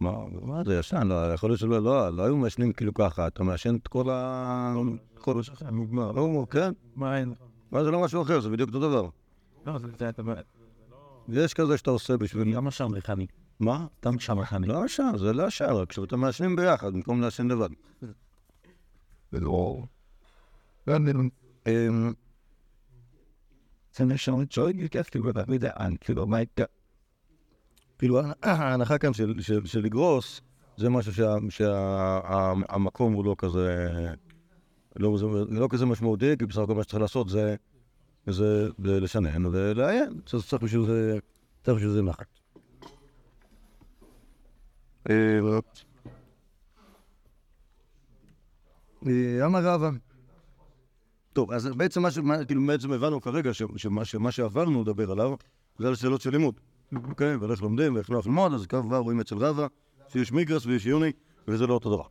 מה, 0.00 0.12
מה 0.42 0.64
זה 0.64 0.78
ישן? 0.78 1.06
לא, 1.06 1.32
יכול 1.34 1.50
להיות 1.50 1.60
שלא, 1.60 1.82
לא, 1.82 2.16
לא 2.16 2.22
היו 2.22 2.36
מעשנים 2.36 2.72
כאילו 2.72 2.94
ככה, 2.94 3.26
אתה 3.26 3.42
מעשן 3.42 3.74
את 3.74 3.88
כל 3.88 4.10
ה... 4.10 4.74
כל 5.14 5.34
מה 5.34 5.42
נגמר. 5.70 6.12
לא, 6.12 6.46
כן, 6.50 6.72
מה 6.96 7.18
אין? 7.18 7.34
מה 7.70 7.84
זה 7.84 7.90
לא 7.90 8.00
משהו 8.00 8.22
אחר, 8.22 8.40
זה 8.40 8.48
בדיוק 8.48 8.68
אותו 8.68 8.80
דבר. 8.88 9.08
לא, 9.66 9.78
זה 9.98 10.08
אתה... 10.08 10.22
יש 11.28 11.54
כזה 11.54 11.78
שאתה 11.78 11.90
עושה 11.90 12.16
בשביל... 12.16 12.56
למה 12.56 12.70
שם 12.70 12.92
מכני? 12.92 13.26
מה? 13.60 13.86
סתם 13.98 14.18
שם 14.18 14.38
מכני. 14.38 14.66
לא 14.66 14.84
ישר, 14.84 15.16
זה 15.18 15.32
לא 15.32 15.46
ישר, 15.46 15.76
רק 15.76 15.88
כשאתם 15.88 16.20
מעשנים 16.20 16.56
ביחד, 16.56 16.92
במקום 16.92 17.20
לעשן 17.20 17.48
לבד. 17.48 17.68
ולא... 19.32 19.82
זה 23.94 24.04
נשאר 24.04 24.34
שואל 24.50 24.88
כיף 24.88 25.10
כאילו 25.10 25.30
אתה 25.30 25.44
יודע 25.48 25.72
כאילו 26.00 26.26
מה 26.26 26.36
הייתה 26.36 26.64
כאילו, 27.98 28.20
ההנחה 28.42 28.98
כאן 28.98 29.12
של- 29.12 29.80
לגרוס, 29.82 30.40
זה 30.76 30.90
משהו 30.90 31.12
שהמקום 31.50 33.12
הוא 33.12 33.24
לא 33.24 33.34
כזה... 33.38 33.86
לא 34.96 35.16
לא 35.50 35.68
כזה 35.70 35.86
משמעותי, 35.86 36.36
כי 36.38 36.46
בסך 36.46 36.58
הכל 36.58 36.74
מה 36.74 36.82
שצריך 36.82 37.02
לעשות 37.02 37.28
זה 37.28 37.56
זה 38.26 38.68
לשנן 39.00 39.46
ולעיין. 39.46 40.20
צריך 40.26 40.62
בשביל 40.62 40.82
זה... 41.90 42.02
נחת. 42.02 42.26
אה, 45.10 45.38
אה, 45.38 45.60
אמר 49.44 49.60
רבא. 49.64 49.90
טוב, 51.32 51.52
אז 51.52 51.66
בעצם 51.66 52.02
מה 52.02 52.10
ש... 52.10 52.18
כאילו 52.46 52.66
בעצם 52.66 52.92
הבנו 52.92 53.20
כרגע 53.20 53.50
שמה 53.76 54.04
שמה 54.04 54.30
שעברנו 54.32 54.82
לדבר 54.82 55.10
עליו 55.10 55.34
זה 55.78 55.88
על 55.88 55.94
שאלות 55.94 56.20
של 56.20 56.30
לימוד. 56.30 56.60
אוקיי, 57.08 57.36
ואיך 57.36 57.62
לומדים 57.62 57.94
ואיך 57.94 58.10
לא 58.10 58.20
ללמוד, 58.26 58.54
אז 58.54 58.66
כבר 58.66 58.98
רואים 58.98 59.20
אצל 59.20 59.36
רבא 59.36 59.66
שיש 60.08 60.32
מיגרס 60.32 60.66
ויש 60.66 60.86
יוני, 60.86 61.12
וזה 61.48 61.66
לא 61.66 61.74
אותו 61.74 61.94
דבר. 61.96 62.04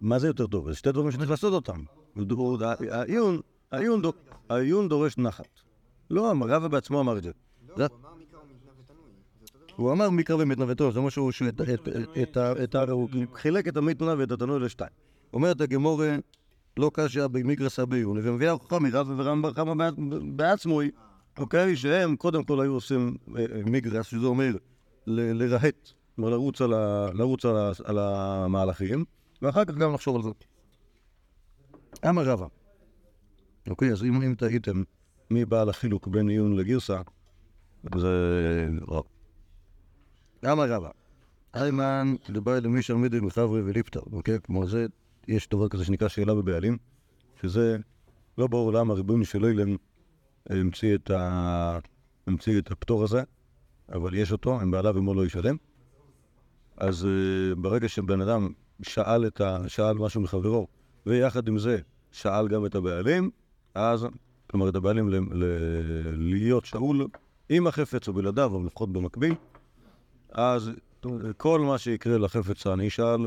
מה 0.00 0.18
זה 0.18 0.26
יותר 0.26 0.46
טוב? 0.46 0.68
זה 0.68 0.74
שתי 0.74 0.92
דברים 0.92 1.10
שצריך 1.10 1.30
לעשות 1.30 1.52
אותם. 1.52 1.82
העיון, 2.90 3.40
העיון 3.72 4.02
דו- 4.02 4.12
העיון 4.48 4.88
דורש 4.88 5.18
נחת. 5.18 5.60
לא, 6.10 6.32
רבא 6.40 6.68
בעצמו 6.68 7.00
אמר 7.00 7.18
את 7.18 7.22
זה. 7.22 7.30
הוא 9.76 9.92
אמר 9.92 10.10
מקרא 10.10 10.36
ומתנה 10.42 10.64
ותנוע, 10.68 10.90
זה 10.90 11.00
שהוא- 11.10 11.32
את- 12.62 12.74
ה- 12.76 12.90
הוא 12.90 13.08
חילק 13.34 13.68
את 13.68 13.76
המתנה 13.76 14.14
ואת 14.18 14.32
התנוע 14.32 14.58
לשתיים. 14.58 14.90
אומרת 15.32 15.60
הגמורה, 15.60 16.16
לא 16.76 16.90
קשיא 16.94 17.26
במגרסא 17.26 17.84
ביוני, 17.84 18.20
ומביאה 18.28 18.50
הוכחה 18.50 18.78
מרבא 18.78 19.12
ורם 19.16 19.42
בר 19.42 19.52
חמא 19.52 19.74
בעצ- 19.74 20.00
בעצמו 20.36 20.80
היא, 20.80 20.90
אוקיי, 21.38 21.76
שהם 21.76 22.16
קודם 22.16 22.44
כל 22.44 22.60
היו 22.60 22.72
עושים 22.74 23.16
אה, 23.36 23.44
אה, 23.52 23.62
מיגרס, 23.66 24.06
שזה 24.06 24.26
אומר 24.26 24.56
לרהט, 25.06 25.88
כלומר 26.16 26.30
לרוץ 27.14 27.44
על 27.84 27.98
המהלכים, 27.98 29.04
ואחר 29.42 29.64
כך 29.64 29.74
גם 29.74 29.94
לחשוב 29.94 30.16
על 30.16 30.22
זה. 30.22 30.30
אמר 32.08 32.22
רבא. 32.24 32.46
אוקיי, 33.70 33.92
אז 33.92 34.04
אם 34.04 34.22
אם 34.22 34.34
תהיתם 34.38 34.82
מי 35.30 35.44
בעל 35.44 35.68
החילוק 35.68 36.08
בין 36.08 36.28
עיון 36.28 36.56
לגרסה, 36.56 37.00
זה 37.96 38.08
רב. 38.88 39.02
אמר 40.52 40.72
רבא. 40.72 40.90
איימן 41.54 42.14
דבאי 42.30 42.60
למי 42.60 42.82
שעמיד 42.82 43.14
מחברי 43.20 43.62
וליפטר, 43.62 44.00
אוקיי? 44.12 44.38
כמו 44.44 44.66
זה, 44.66 44.86
יש 45.28 45.48
דבר 45.48 45.68
כזה 45.68 45.84
שנקרא 45.84 46.08
שאלה 46.08 46.34
בבעלים, 46.34 46.76
שזה 47.42 47.76
לא 48.38 48.46
ברור 48.46 48.72
למה 48.72 48.94
ריבונו 48.94 49.24
של 49.24 49.44
אילם 49.44 49.76
המציא 50.50 50.94
את. 50.94 51.10
המציא 52.26 52.58
את 52.58 52.70
הפטור 52.70 53.04
הזה, 53.04 53.22
אבל 53.92 54.14
יש 54.14 54.32
אותו, 54.32 54.62
אם 54.62 54.70
בעליו 54.70 54.98
עמו 54.98 55.14
לא 55.14 55.26
ישלם. 55.26 55.56
אז 56.76 57.04
uh, 57.04 57.54
ברגע 57.54 57.88
שבן 57.88 58.20
אדם 58.20 58.48
שאל, 58.82 59.26
את 59.26 59.40
ה... 59.40 59.58
שאל 59.68 59.94
משהו 59.94 60.20
מחברו, 60.20 60.66
ויחד 61.06 61.48
עם 61.48 61.58
זה 61.58 61.78
שאל 62.12 62.48
גם 62.48 62.66
את 62.66 62.74
הבעלים, 62.74 63.30
אז, 63.74 64.06
כלומר 64.46 64.68
את 64.68 64.74
הבעלים 64.74 65.08
ל... 65.08 65.16
ל... 65.32 65.44
להיות 66.12 66.64
שאול 66.64 67.06
עם 67.48 67.66
החפץ 67.66 68.08
או 68.08 68.12
בלעדיו, 68.12 68.56
אבל 68.56 68.66
לפחות 68.66 68.92
במקביל, 68.92 69.34
אז 70.34 70.70
כל 71.36 71.60
מה 71.60 71.78
שיקרה 71.78 72.18
לחפץ 72.18 72.66
הנשאל 72.66 73.20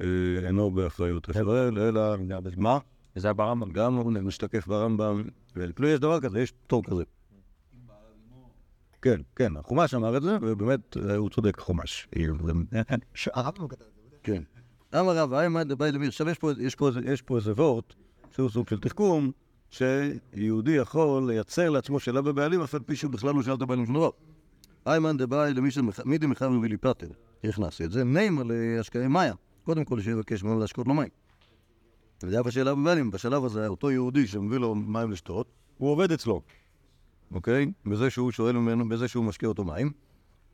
אה, 0.00 0.06
אינו 0.46 0.70
באחריות 0.70 1.28
ישראל, 1.28 1.78
אלא... 1.78 2.16
מה? 2.56 2.78
זה 3.16 3.28
היה 3.28 3.34
ברמב"ם. 3.34 3.72
גם 3.72 3.94
הוא 3.94 4.12
משתקף 4.12 4.66
ברמב"ם, 4.66 5.22
וכאילו 5.56 5.88
יש 5.88 6.00
דבר 6.00 6.20
כזה, 6.20 6.40
יש 6.40 6.52
פטור 6.66 6.82
כזה. 6.84 7.02
כן, 9.02 9.20
כן, 9.36 9.56
החומש 9.56 9.94
אמר 9.94 10.16
את 10.16 10.22
זה, 10.22 10.36
ובאמת 10.42 10.96
אה, 10.96 11.16
הוא 11.16 11.30
צודק, 11.30 11.58
החומש. 11.58 12.08
שהרבנו 13.14 13.68
כתב. 13.68 13.84
כן. 14.22 14.42
אמר 14.94 15.16
רב, 15.16 15.32
איימן 15.32 15.68
דבאי 15.68 15.92
למיר. 15.92 16.08
עכשיו 16.08 16.28
יש 16.30 16.38
פה, 17.22 17.38
איזה- 17.38 17.52
וורט, 17.52 17.94
שהוא 18.30 18.50
סוג 18.50 18.68
של 18.68 18.80
תחכום, 18.80 19.30
שיהודי 19.70 20.70
יכול 20.72 21.26
לייצר 21.26 21.70
לעצמו 21.70 22.00
שאלה 22.00 22.22
בבעלים, 22.22 22.60
אף 22.60 22.74
על 22.74 22.80
פי 22.80 22.96
שהוא 22.96 23.10
בכלל 23.12 23.34
לא 23.34 23.42
שאל 23.42 23.54
את 23.54 23.62
הבעלים 23.62 23.84
דבר. 23.84 24.10
איימן 24.86 25.16
דבאי 25.16 25.52
מחבר 26.28 26.58
וליפטר. 26.62 27.08
איך 27.44 27.58
נעשה 27.58 27.84
את 27.84 27.90
זה? 27.90 28.04
ניימה 28.04 28.42
להשקעי 28.44 29.08
מאיה. 29.08 29.34
קודם 29.64 29.84
כל 29.84 30.00
שיבקש 30.00 30.42
מהם 30.42 30.58
להשקות 30.58 30.88
לו 30.88 30.94
מים. 30.94 31.08
וזה 32.22 32.34
היה 32.34 32.42
בשאלה 32.42 32.74
בבעלים. 32.74 33.10
בשלב 33.10 33.44
הזה, 33.44 33.66
אותו 33.66 33.90
יהודי 33.90 34.26
שמביא 34.26 34.58
לו 34.58 34.74
מים 34.74 35.10
לשתות, 35.10 35.46
הוא 35.78 35.90
עובד 35.90 36.12
אצלו, 36.12 36.42
אוקיי? 37.32 37.72
בזה 37.86 38.10
שהוא 38.10 38.30
שואל 38.30 38.56
ממנו, 38.56 38.88
בזה 38.88 39.08
שהוא 39.08 39.24
משקה 39.24 39.46
אותו 39.46 39.64
מים. 39.64 39.92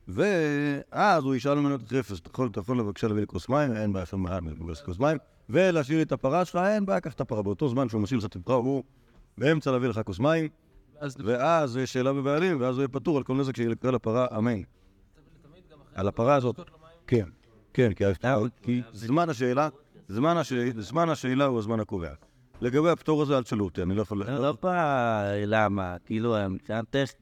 ואז 0.07 1.23
הוא 1.23 1.35
ישאל 1.35 1.59
ממנו 1.59 1.75
את 1.75 1.81
החפץ, 1.81 2.19
אתה 2.51 2.59
יכול, 2.59 2.79
לבקשה 2.79 3.07
להביא 3.07 3.21
לי 3.21 3.27
כוס 3.27 3.49
מים, 3.49 3.75
אין 3.75 3.93
בעיה, 3.93 4.05
שם 4.05 4.23
מבקש 4.43 4.81
כוס 4.81 4.99
מים, 4.99 5.17
ולהשאיר 5.49 5.97
לי 5.97 6.03
את 6.03 6.11
הפרה 6.11 6.45
שלך, 6.45 6.55
אין 6.55 6.85
בעיה, 6.85 6.99
קח 6.99 7.13
את 7.13 7.21
הפרה. 7.21 7.41
באותו 7.41 7.69
זמן 7.69 7.89
שהוא 7.89 8.01
משאיר 8.01 8.19
לך 8.19 8.25
את 8.25 8.35
הפרה, 8.35 8.55
הוא 8.55 8.83
באמצע 9.37 9.71
להביא 9.71 9.87
לך 9.87 10.01
כוס 10.05 10.19
מים, 10.19 10.47
אז 11.01 11.15
ואז 11.23 11.77
יש 11.77 11.93
שאלה 11.93 12.13
בבעלים, 12.13 12.61
ואז 12.61 12.75
הוא 12.75 12.81
יהיה 12.81 12.87
פטור 12.87 13.17
על 13.17 13.23
כל 13.23 13.33
נזק 13.33 13.55
שיקרה 13.55 13.91
לפרה, 13.91 14.27
אמן. 14.37 14.61
על 15.95 16.07
הפרה 16.07 16.35
הזאת. 16.35 16.59
כן, 17.07 17.25
כן, 17.73 17.91
כי- 18.61 18.81
זמן 18.93 19.29
השאלה, 19.29 19.69
זמן 20.79 21.09
השאלה, 21.09 21.45
הוא 21.45 21.59
הזמן 21.59 21.79
הקובע. 21.79 22.13
לגבי 22.61 22.89
הפטור 22.89 23.21
הזה, 23.21 23.37
אל 23.37 23.43
תשאלו 23.43 23.65
אותי, 23.65 23.81
אני 23.81 23.95
לא 23.95 24.01
יכול... 24.01 24.23
לא 24.29 24.53
פעם, 24.59 25.25
למה? 25.45 25.95
כאילו, 26.05 26.35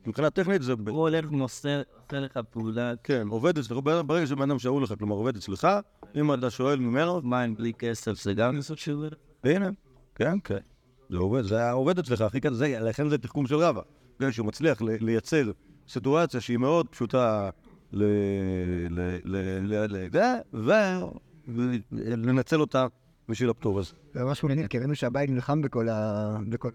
מבחינה 0.05 0.29
טכנית, 0.29 0.61
זה... 0.61 0.73
הוא 0.87 0.99
הולך 0.99 1.31
נושא, 1.31 1.81
עושה 2.05 2.19
לך 2.19 2.39
פעולה, 2.49 2.93
כן, 3.03 3.27
עובד 3.27 3.57
אצלך, 3.57 3.77
ברגע 4.05 4.27
שבן 4.27 4.41
אדם 4.49 4.59
שאול 4.59 4.83
לך, 4.83 4.93
כלומר 4.99 5.15
עובד 5.15 5.35
אצלך, 5.37 5.67
אם 6.15 6.33
אתה 6.33 6.49
שואל 6.49 6.79
ממנו, 6.79 7.21
מים 7.23 7.55
בלי 7.55 7.73
כסף, 7.73 8.23
זה 8.23 8.33
גם 8.33 8.59
של... 8.75 9.09
הנה, 9.43 9.69
כן, 10.15 10.37
כן. 10.43 10.57
זה 11.09 11.17
עובד, 11.17 11.41
זה 11.41 11.71
עובד 11.71 11.99
אצלך, 11.99 12.21
הכי 12.21 12.39
זה- 12.51 12.79
לכן 12.79 13.09
זה 13.09 13.17
תחכום 13.17 13.47
של 13.47 13.55
רבא. 13.55 13.81
כן, 14.19 14.31
שהוא 14.31 14.47
מצליח 14.47 14.81
ל- 14.81 14.87
לייצר 15.05 15.51
סיטואציה 15.87 16.41
שהיא 16.41 16.57
מאוד 16.57 16.87
פשוטה 16.89 17.49
ל... 17.93 18.03
ל... 18.89 19.17
ל... 19.25 19.37
ל... 19.75 19.97
ל... 20.13 20.17
ו- 20.53 20.99
ולנצל 21.91 22.61
אותה 22.61 22.85
בשביל 23.29 23.49
הפטור 23.49 23.79
הזה. 23.79 23.93
זה 24.13 24.23
ממש 24.23 24.43
מעניין, 24.43 24.67
כי 24.67 24.77
ראינו 24.79 24.95
שהבית 24.95 25.29
נלחם 25.29 25.61
בכל 25.61 25.89
ה... 25.89 26.37
בכל 26.49 26.67
ה... 26.67 26.71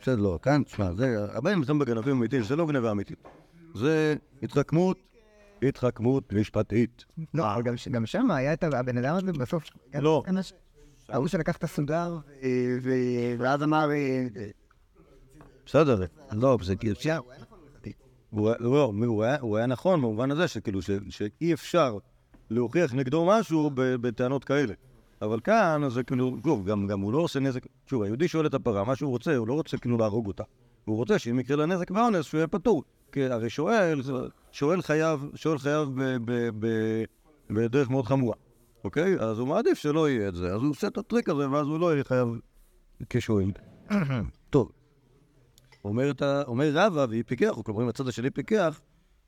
בסדר, 0.00 0.16
לא, 0.16 0.38
כאן, 0.42 0.62
תשמע, 0.62 0.92
זה, 0.92 1.16
הבעיה 1.32 1.56
נלחם 1.56 1.78
בגנבים 1.78 2.16
אמיתיים, 2.16 2.42
זה 2.42 2.56
לא 2.56 2.66
גנבה 2.66 2.90
אמיתית. 2.90 3.18
זה 3.74 4.14
התחכמות, 4.42 4.98
התחכמות 5.62 6.32
משפטית. 6.32 7.04
לא, 7.34 7.54
אבל 7.54 7.62
גם 7.90 8.06
שם 8.06 8.30
היה 8.30 8.52
את 8.52 8.64
הבן 8.64 8.98
אדם 8.98 9.14
הזה 9.16 9.32
בסוף. 9.32 9.64
לא. 9.94 10.22
ההוא 11.08 11.28
שלקח 11.28 11.56
את 11.56 11.64
הסודר, 11.64 12.18
ואז 13.38 13.62
אמר... 13.62 13.90
אה, 13.90 14.26
בסדר, 15.66 16.04
לא, 16.32 16.58
זה 16.62 16.76
כאילו... 16.76 16.94
שנייה, 17.00 17.18
הוא 17.18 17.32
היה 17.32 17.40
נכון 17.40 17.58
לא, 18.60 18.92
הוא 19.40 19.56
היה- 19.56 19.66
נכון 19.66 20.00
במובן 20.00 20.30
הזה 20.30 20.48
שכאילו 20.48 20.80
שאי 21.08 21.52
אפשר 21.52 21.98
להוכיח 22.50 22.94
נגדו 22.94 23.24
משהו 23.26 23.70
בטענות 23.74 24.44
כאלה. 24.44 24.74
אבל 25.22 25.40
כאן 25.40 25.82
זה 25.90 26.02
כאילו, 26.02 26.36
שוב, 26.44 26.66
גם 26.70 26.86
גם 26.86 27.00
הוא 27.00 27.12
לא 27.12 27.18
עושה 27.18 27.40
נזק, 27.40 27.66
שוב, 27.86 28.02
היהודי 28.02 28.28
שואל 28.28 28.46
את 28.46 28.54
הפרה, 28.54 28.84
מה 28.84 28.96
שהוא 28.96 29.10
רוצה, 29.10 29.36
הוא 29.36 29.48
לא 29.48 29.52
רוצה 29.52 29.78
כאילו 29.78 29.98
להרוג 29.98 30.26
אותה. 30.26 30.42
הוא 30.84 30.96
רוצה 30.96 31.18
שאם 31.18 31.40
יקרה 31.40 31.56
לה 31.56 31.66
נזק 31.66 31.90
ואונס, 31.90 32.24
שהוא 32.26 32.38
יהיה 32.38 32.46
פטור. 32.46 32.82
כי 33.12 33.24
הרי 33.24 33.50
שואל, 33.50 34.00
שואל 34.52 34.82
חייב, 34.82 35.30
שואל 35.34 35.58
חייב 35.58 35.88
בדרך 37.50 37.90
מאוד 37.90 38.06
חמורה, 38.06 38.36
אוקיי? 38.84 39.16
אז 39.20 39.38
הוא 39.38 39.48
מעדיף 39.48 39.78
שלא 39.78 40.08
יהיה 40.08 40.28
את 40.28 40.34
זה, 40.34 40.54
אז 40.54 40.62
הוא 40.62 40.70
עושה 40.70 40.86
את 40.86 40.98
הטריק 40.98 41.28
הזה, 41.28 41.50
ואז 41.50 41.66
הוא 41.66 41.80
לא 41.80 41.92
יהיה 41.92 42.04
חייב 42.04 42.28
כשואל. 43.10 43.50
טוב. 44.50 44.72
אומר, 45.84 46.12
ה... 46.20 46.42
אומר 46.42 46.70
רבא, 46.74 47.06
והיא 47.08 47.22
פיקח, 47.26 47.54
כלומר, 47.64 47.88
הצד 47.88 48.08
השני 48.08 48.30
פיקח, 48.30 48.80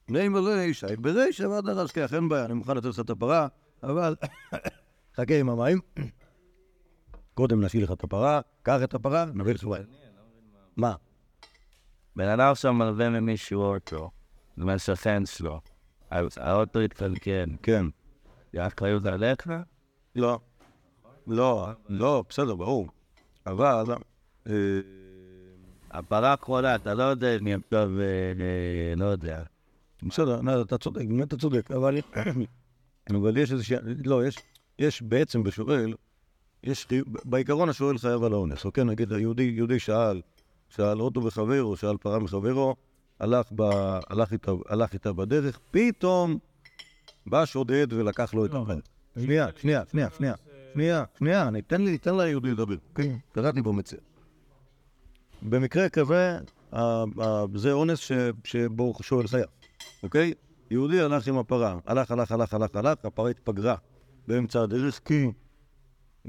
בני 0.09 0.29
מלא 0.29 0.73
שי 0.73 0.97
ברישא 0.97 1.43
ועד 1.43 1.69
הרש, 1.69 1.93
כך 1.93 2.15
אין 2.15 2.29
בעיה, 2.29 2.45
אני 2.45 2.55
מוכן 2.55 2.77
לתת 2.77 2.87
לך 2.87 3.01
את 3.01 3.11
הפרה, 3.11 3.49
אבל 3.83 4.17
חכה 5.17 5.41
עם 5.41 5.49
המים. 5.49 5.81
קודם 7.35 7.65
נשאיר 7.65 7.85
לך 7.85 7.93
את 7.93 8.05
הפרה, 8.05 8.41
קח 8.63 8.79
את 8.85 8.95
הפרה, 8.95 9.25
נביא 9.35 9.55
לך 9.55 9.65
מים. 9.65 9.83
מה? 10.77 10.95
בן 12.17 12.29
אדם 12.29 12.51
עכשיו 12.51 12.75
מלווה 12.75 13.11
ממישהו 13.11 13.63
אוטו, 13.63 14.11
זה 14.57 14.63
אומר 14.63 14.77
שכן 14.77 15.27
שלו, 15.27 15.61
אז 16.11 16.29
האוטו 16.37 16.81
התקלקל, 16.81 17.51
כן. 17.63 17.87
האחריות 18.59 19.07
עליך? 19.07 19.51
לא. 20.17 20.39
לא, 21.27 21.69
לא, 21.89 22.25
בסדר, 22.29 22.55
ברור. 22.55 22.89
אבל, 23.47 23.85
אה, 24.47 24.53
הפרה 25.91 26.31
האחרונה, 26.31 26.75
אתה 26.75 26.95
לא 26.95 27.03
יודע 27.03 27.37
אם 27.37 27.47
עכשיו, 27.65 28.01
אה, 28.01 28.05
אה, 28.05 28.95
לא 28.97 29.05
יודע. 29.05 29.43
בסדר, 30.03 30.41
נה, 30.43 30.61
אתה 30.61 30.79
צודק, 30.79 31.05
באמת 31.09 31.29
אתה 31.29 31.37
צודק, 31.37 31.71
אבל, 31.71 31.99
יש 33.37 33.53
איזושהי, 33.53 33.77
לא, 34.05 34.27
יש, 34.27 34.37
יש 34.79 35.03
בעצם 35.03 35.43
בשואל, 35.43 35.95
יש, 36.65 36.87
בעיקרון 37.25 37.69
השואל 37.69 37.99
חייב 37.99 38.25
על 38.25 38.33
האונס, 38.33 38.65
אוקיי? 38.65 38.85
נגיד, 38.85 39.13
היהודי 39.13 39.43
יהודי 39.43 39.79
שאל, 39.79 40.21
שאל 40.69 41.01
אוטו 41.01 41.25
וחברו, 41.25 41.77
שאל 41.77 41.97
פרה 41.97 42.19
מחברו, 42.19 42.77
הלך 43.21 44.93
איתה 44.95 45.13
בדרך, 45.13 45.59
פתאום 45.71 46.39
בא 47.27 47.45
שודד 47.47 47.93
ולקח 47.93 48.35
לו 48.35 48.47
את 48.47 48.55
ה... 48.55 48.59
שנייה, 49.21 49.47
שנייה, 49.61 49.83
שנייה, 49.91 50.09
שנייה, 50.17 50.35
שנייה, 50.75 51.05
שנייה, 51.19 51.49
אני, 51.49 51.63
תן 51.63 51.83
לי, 51.83 51.99
תן 51.99 52.17
ליהודי 52.17 52.51
לדבר, 52.51 52.77
אוקיי? 52.91 53.19
קראתי 53.33 53.63
בו 53.63 53.73
מציע. 53.73 53.99
במקרה 55.43 55.89
כזה, 55.89 56.39
זה 57.55 57.73
אונס 57.73 57.99
ש- 57.99 58.13
שבו 58.45 58.95
שואל 59.03 59.27
חייב. 59.27 59.45
אוקיי? 60.03 60.35
יהודי 60.71 61.01
הלך 61.01 61.29
עם 61.29 61.39
הפרה, 61.39 61.79
הלך, 61.87 62.11
הלך, 62.11 62.33
הלך, 62.33 62.55
הלך, 62.55 62.77
הלך, 62.77 63.05
הפרה 63.05 63.31
התפגרה 63.31 63.77
באמצע 64.29 64.63
הדרך 64.63 65.01
כי, 65.05 65.27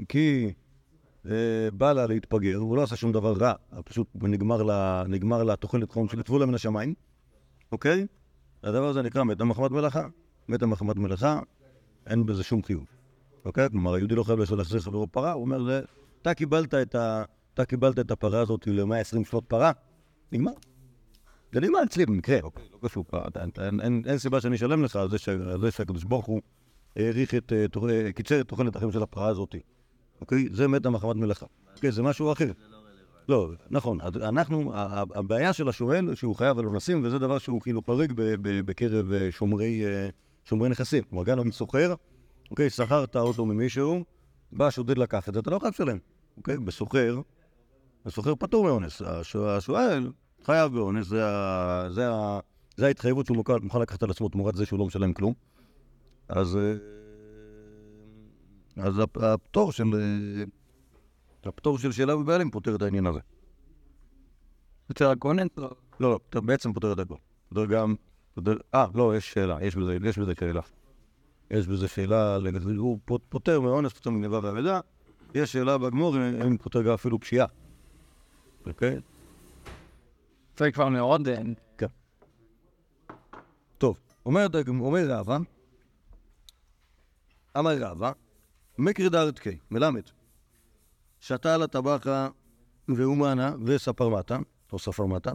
כי 0.08 0.52
אה, 1.26 1.32
בא 1.72 1.92
לה 1.92 2.06
להתפגר, 2.06 2.56
הוא 2.56 2.76
לא 2.76 2.82
עשה 2.82 2.96
שום 2.96 3.12
דבר 3.12 3.32
רע, 3.32 3.52
פשוט 3.84 4.06
נגמר 4.14 4.62
לה, 4.62 5.04
נגמר 5.08 5.44
לה 5.44 5.56
תוחלת 5.56 5.92
חום 5.92 6.08
שכתבו 6.08 6.38
לה 6.38 6.46
מן 6.46 6.54
השמיים, 6.54 6.94
אוקיי? 7.72 8.06
הדבר 8.62 8.88
הזה 8.88 9.02
נקרא 9.02 9.24
מתה 9.24 9.44
מחמת 9.44 9.70
מלאכה. 9.70 10.06
מתה 10.48 10.66
מחמת 10.66 10.96
מלאכה, 10.96 11.40
אין 12.06 12.26
בזה 12.26 12.42
שום 12.42 12.62
חיוב, 12.62 12.84
אוקיי? 13.44 13.70
כלומר, 13.70 13.94
היהודי 13.94 14.14
לא 14.14 14.22
חייב 14.22 14.38
להחזיר 14.56 14.80
חברו 14.80 15.06
פרה, 15.06 15.32
הוא 15.32 15.42
אומר, 15.42 15.80
אתה 16.22 16.34
קיבלת 16.34 16.74
את 16.74 16.94
ה... 16.94 17.24
אתה 17.54 17.64
קיבלת 17.64 17.98
את 17.98 18.10
הפרה 18.10 18.40
הזאת 18.40 18.66
ל-120 18.66 19.24
שנות 19.30 19.44
פרה, 19.48 19.72
נגמר. 20.32 20.52
זה 21.52 21.60
נגמר 21.60 21.82
אצלי 21.84 22.06
במקרה, 22.06 22.38
אוקיי, 22.42 22.64
לא 22.72 22.88
קשור, 22.88 23.04
אתה- 23.28 23.44
אין- 23.82 24.18
סיבה 24.18 24.40
שאני 24.40 24.56
אשלם 24.56 24.82
לך 24.84 24.96
על 24.96 25.10
זה 25.10 25.18
שהקדוש 25.70 26.04
ברוך 26.04 26.26
הוא 26.26 26.40
האריך 26.96 27.34
את, 27.34 27.52
אה, 27.52 27.66
אה, 27.90 28.12
קיצר 28.12 28.40
את 28.40 28.48
תוחלת 28.48 28.76
החיים 28.76 28.92
של 28.92 29.02
הפרה 29.02 29.28
הזאת, 29.28 29.54
אוקיי? 30.20 30.48
זה 30.52 30.68
מתה 30.68 30.90
מחמת 30.90 31.16
מלאכה. 31.16 31.46
אוקיי, 31.76 31.92
זה 31.92 32.02
משהו 32.02 32.32
אחר. 32.32 32.52
לא, 33.28 33.50
נכון, 33.70 33.98
אנחנו, 34.00 34.72
הבעיה 35.14 35.52
של 35.52 35.68
השואל 35.68 36.14
שהוא 36.14 36.36
חייב 36.36 36.58
על 36.58 36.66
אונסים, 36.66 37.04
וזה 37.04 37.18
דבר 37.18 37.38
שהוא 37.38 37.60
כאילו 37.60 37.82
ב- 38.42 38.60
בקרב 38.60 39.12
אה, 39.12 39.32
שומרי 39.32 39.82
שומרי 40.48 40.68
נכסים. 40.68 41.02
כלומר, 41.04 41.24
גם 41.24 41.38
אם 41.38 41.52
סוחר, 41.52 41.94
אוקיי, 42.50 42.70
שכרת 42.70 43.16
אוטו 43.16 43.46
ממישהו, 43.46 44.04
בא 44.52 44.70
שודד 44.70 44.98
לקח 44.98 45.28
את 45.28 45.34
זה, 45.34 45.40
אתה 45.40 45.50
לא 45.50 45.58
חייב 45.58 45.72
לשלם, 45.74 45.98
אוקיי? 46.36 46.58
בסוחר, 46.58 47.20
הסוחר 48.06 48.34
פטור 48.34 48.64
מאונס. 48.64 49.02
הש- 49.02 49.36
השואל 49.36 50.12
חייב 50.44 50.72
באונס, 50.72 51.06
זה, 51.06 51.22
זה, 51.90 52.08
זה 52.76 52.86
ההתחייבות 52.86 53.26
שהוא 53.26 53.36
מוכן, 53.36 53.52
מוכן 53.62 53.80
לקחת 53.80 54.02
על 54.02 54.10
עצמו 54.10 54.28
תמורת 54.28 54.54
זה 54.56 54.66
שהוא 54.66 54.78
לא 54.78 54.86
משלם 54.86 55.12
כלום. 55.12 55.34
אז, 56.28 56.56
אה, 56.56 56.74
אז 58.76 58.98
הפ- 58.98 59.16
הפטור 59.22 59.72
של... 59.72 59.84
אה, 59.94 60.44
הפטור 61.44 61.78
של 61.78 61.92
שאלה 61.92 62.16
ובעלים 62.16 62.50
פותר 62.50 62.74
את 62.76 62.82
העניין 62.82 63.06
הזה. 63.06 63.20
יותר 64.90 65.10
הגונן? 65.10 65.46
לא. 65.56 65.70
לא, 66.00 66.20
בעצם 66.34 66.72
פותר 66.72 66.92
את 66.92 66.98
הכל. 66.98 67.14
פותר 67.48 67.64
גם... 67.66 67.94
אה, 68.74 68.86
לא, 68.94 69.16
יש 69.16 69.32
שאלה, 69.32 69.58
יש 69.62 69.76
בזה, 69.76 69.98
יש 70.04 70.18
בזה 70.18 70.32
שאלה. 70.40 70.60
יש 71.50 71.66
בזה 71.66 71.88
שאלה, 71.88 72.38
הוא 72.76 72.98
פ- 73.04 73.28
פותר 73.28 73.60
מאונס, 73.60 73.92
פותר 73.92 74.10
מגניבה 74.10 74.40
ואבדה. 74.42 74.80
יש 75.34 75.52
שאלה 75.52 75.78
בגמור, 75.78 76.16
אם 76.46 76.56
פותר 76.56 76.82
גם 76.82 76.92
אפילו 76.92 77.20
פשיעה. 77.20 77.46
אוקיי? 78.66 79.00
זה 80.56 80.72
כבר 80.72 80.88
מאוד... 80.88 81.28
אה, 81.28 81.42
טוב, 83.78 83.98
אומר, 84.26 84.46
רבא, 85.08 85.38
אמר 87.58 87.76
רבא, 87.80 88.12
מקרי 88.78 89.08
דארתקי, 89.08 89.58
מלמד, 89.70 90.02
שתה 91.20 91.54
על 91.54 91.62
הטבחה 91.62 92.28
ואומנה 92.88 93.54
וספרמטה, 93.64 94.38
או 94.72 94.78
ספרמטה, 94.78 95.32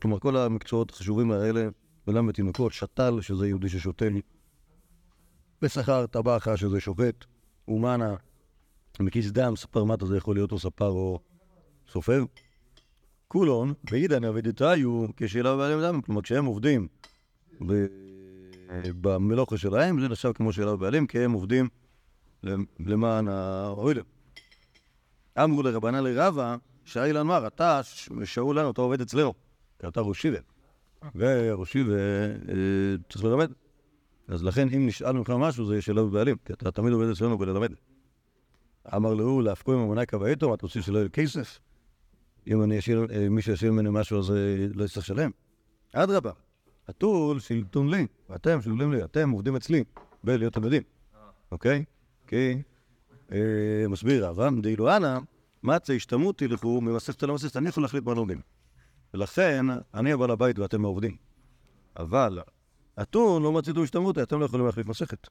כלומר 0.00 0.18
כל 0.18 0.36
המקצועות 0.36 0.90
החשובים 0.90 1.30
האלה, 1.30 1.68
מלמד 2.08 2.34
תינוקות, 2.34 2.72
שתל, 2.72 3.20
שזה 3.20 3.48
יהודי 3.48 3.68
ששותל, 3.68 4.12
בשכר 5.62 6.06
טבחה, 6.06 6.56
שזה 6.56 6.80
שובת, 6.80 7.24
אומנה, 7.68 8.16
מכיס 9.00 9.30
דם, 9.30 9.56
ספרמטה 9.56 10.06
זה 10.06 10.16
יכול 10.16 10.36
להיות 10.36 10.52
או 10.52 10.58
ספר 10.58 10.88
או 10.88 11.20
סופר. 11.92 12.24
כולון, 13.28 13.74
בעידן 13.90 14.24
אבידתיו, 14.24 15.06
כשאלה 15.16 15.56
בעלים 15.56 15.80
דם, 15.82 16.00
כלומר 16.00 16.22
כשהם 16.22 16.44
עובדים 16.44 16.88
במלוכה 19.00 19.56
שלהם, 19.58 20.00
זה 20.00 20.08
נחשב 20.08 20.32
כמו 20.34 20.52
שאלה 20.52 20.76
בבעלים, 20.76 21.06
כי 21.06 21.18
הם 21.18 21.32
עובדים 21.32 21.68
למ- 22.42 22.64
למען 22.80 23.28
האוילם. 23.28 24.04
אמרו 25.44 25.62
לרבנה 25.62 26.00
לרבה, 26.00 26.56
שאילן 26.84 27.20
אמר, 27.20 27.46
אתה, 27.46 27.80
שאול 28.24 28.58
לנו, 28.58 28.70
אתה 28.70 28.80
עובד 28.80 29.00
אצלנו, 29.00 29.34
כי 29.78 29.86
אתה 29.88 30.00
ראש 30.00 30.22
שיבה. 30.22 30.38
וראש 31.14 31.72
שיבה 31.72 31.92
אה, 31.94 33.22
ללמד. 33.24 33.52
אז 34.28 34.44
לכן, 34.44 34.68
אם 34.76 34.86
נשאל 34.86 35.12
ממך 35.12 35.30
משהו, 35.30 35.66
זה 35.66 35.82
שאלה 35.82 36.02
בבעלים, 36.02 36.36
כי 36.44 36.52
אתה 36.52 36.70
תמיד 36.70 36.92
עובד 36.92 37.08
אצלנו 37.08 37.38
בללמד. 37.38 37.72
אמר 38.94 39.14
לו, 39.14 39.40
להפקו 39.40 39.72
עם 39.72 40.04
קבעתו, 40.04 40.48
מה 40.48 40.54
אתה 40.54 40.66
רוצה 40.66 40.82
שלא 40.82 40.98
יהיה 40.98 41.08
כסף? 41.08 41.60
אם 42.46 42.62
אני 42.62 42.78
אשאיר, 42.78 43.06
אה, 43.10 43.28
מי 43.28 43.42
שישאיר 43.42 43.72
ממני 43.72 43.88
משהו, 43.92 44.18
אז 44.18 44.30
אה, 44.30 44.36
לא 44.74 44.84
יצטרך 44.84 45.04
לשלם. 45.04 45.30
אדרבה, 45.92 46.32
הטול 46.88 47.40
שלטון 47.40 47.90
לי, 47.90 48.06
ואתם 48.30 48.62
שלטון 48.62 48.94
לי, 48.94 49.04
אתם 49.04 49.30
עובדים 49.30 49.56
אצלי 49.56 49.84
בלהיות 50.24 50.52
תלמידים, 50.52 50.82
אוקיי? 51.52 51.84
כי, 52.26 52.62
מסביר 53.88 54.26
רבא, 54.26 54.48
דאילו 54.62 54.96
אנא, 54.96 55.18
מצה 55.62 55.92
השתמותי 55.92 56.48
לכו 56.48 56.80
ממסכת 56.80 57.22
למסכת, 57.22 57.56
אני 57.56 57.68
יכול 57.68 57.82
להחליט 57.82 58.04
מה 58.04 58.14
לומדים. 58.14 58.40
ולכן, 59.14 59.66
אני 59.94 60.12
הבעל 60.12 60.30
הבית 60.30 60.58
ואתם 60.58 60.84
העובדים. 60.84 61.16
אבל, 61.96 62.38
אתון 63.02 63.42
לא 63.42 63.52
מציתו 63.52 63.82
השתמותי, 63.82 64.22
אתם 64.22 64.40
לא 64.40 64.44
יכולים 64.44 64.66
להחליף 64.66 64.86
מסכת. 64.86 65.28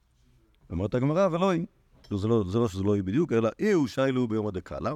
אומרת 0.69 0.95
הגמרא, 0.95 1.27
ולא 1.31 1.49
היא. 1.49 1.65
זה 2.11 2.27
לא, 2.27 2.43
זה 2.49 2.59
לא 2.59 2.67
שזה 2.67 2.83
לא 2.83 2.95
היא 2.95 3.03
בדיוק, 3.03 3.33
אלא 3.33 3.49
אי 3.59 3.71
הוא 3.71 3.87
שיילו 3.87 4.27
ביום 4.27 4.47
הדקאלה, 4.47 4.93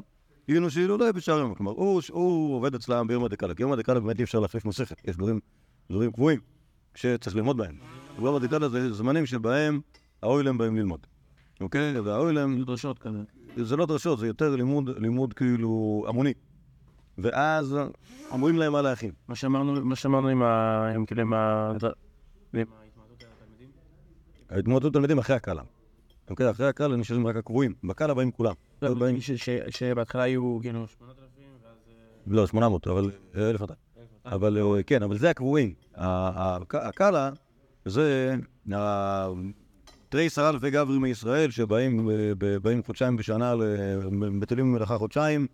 היינו 0.48 0.70
שאילו 0.70 0.98
לא 0.98 1.12
בשאר 1.12 1.40
יום. 1.40 1.56
כלומר, 1.56 1.72
הוא, 1.72 2.02
הוא 2.10 2.56
עובד 2.56 2.76
אצלם 2.76 3.08
ביום 3.08 3.24
הדקאלה, 3.24 3.56
כי 3.56 3.64
יום 3.64 3.72
הדקאלה 3.72 4.00
באמת 4.00 4.20
אי 4.20 4.24
אפשר 4.24 4.40
להחליף 4.40 4.66
מסכת, 4.66 5.08
יש 5.08 5.18
דברים, 5.18 5.40
דברים 5.90 6.12
קבועים 6.12 6.40
שצריך 6.96 7.36
ללמוד 7.36 7.58
בהם. 7.58 7.76
ביום 8.20 8.36
הדקאלה 8.36 8.70
זה 8.70 8.94
זמנים 8.94 9.26
שבהם 9.26 9.82
האוילם 10.24 10.58
באים 10.58 10.76
ללמוד. 10.76 11.08
אוקיי? 11.62 12.00
והאוילם, 12.00 12.64
דרשות 12.64 13.00
כזה. 13.00 13.18
זה 13.56 13.78
לא 13.78 13.86
דרשות, 13.86 14.20
זה 14.20 14.28
יותר 14.28 14.56
לימוד, 14.56 14.90
לימוד 14.98 15.34
כאילו 15.34 16.06
המוני. 16.08 16.34
ואז 17.22 17.78
אומרים 18.32 18.58
להם 18.58 18.72
מה 18.72 18.82
להכין. 18.82 19.12
מה 19.28 19.36
שאמרנו, 19.36 19.86
מה 19.86 19.96
שאמרנו 19.96 20.28
עם 20.28 20.44
ה... 20.44 20.88
עם 20.96 21.06
כאילו 21.06 21.22
עם 21.22 21.34
ה... 21.34 21.72
ההתמודדות 24.50 24.94
תלמידים 24.94 25.18
אחרי 25.20 25.36
הקאלה. 25.36 25.62
אוקיי? 26.30 26.50
אחרי 26.50 26.68
הקאלה 26.68 26.96
נשארים 26.96 27.28
רק 27.28 27.36
הקבועים. 27.36 27.74
בקאלה 27.84 28.14
באים 28.14 28.32
כולם. 28.32 28.54
לא 28.82 28.96
שבהתחלה 29.70 30.24
היו 30.24 30.58
כאילו 30.62 30.88
8,000 30.88 31.28
ואז... 31.64 31.76
אה, 31.88 32.34
לא, 32.36 32.48
800, 32.48 32.88
אבל 32.88 33.12
1,200. 33.36 33.78
אבל 34.26 34.58
אה, 34.58 34.84
כן, 34.84 35.04
אבל 35.04 35.18
זה 35.18 35.30
הקבועים. 35.30 35.74
ה- 35.96 36.06
ה- 36.06 36.60
הקאלה 36.88 37.30
זה 37.86 38.36
ה- 38.74 39.28
תרי 40.10 40.26
עשרה 40.26 40.50
אלפי 40.50 40.72
גברי 40.72 40.98
מישראל 41.00 41.52
שבאים 41.52 42.10
אה, 42.10 42.72
חודשיים 42.86 43.18
בשנה, 43.18 43.54
מטילים 44.12 44.72
במלאכה 44.74 44.98
חודשיים 44.98 45.48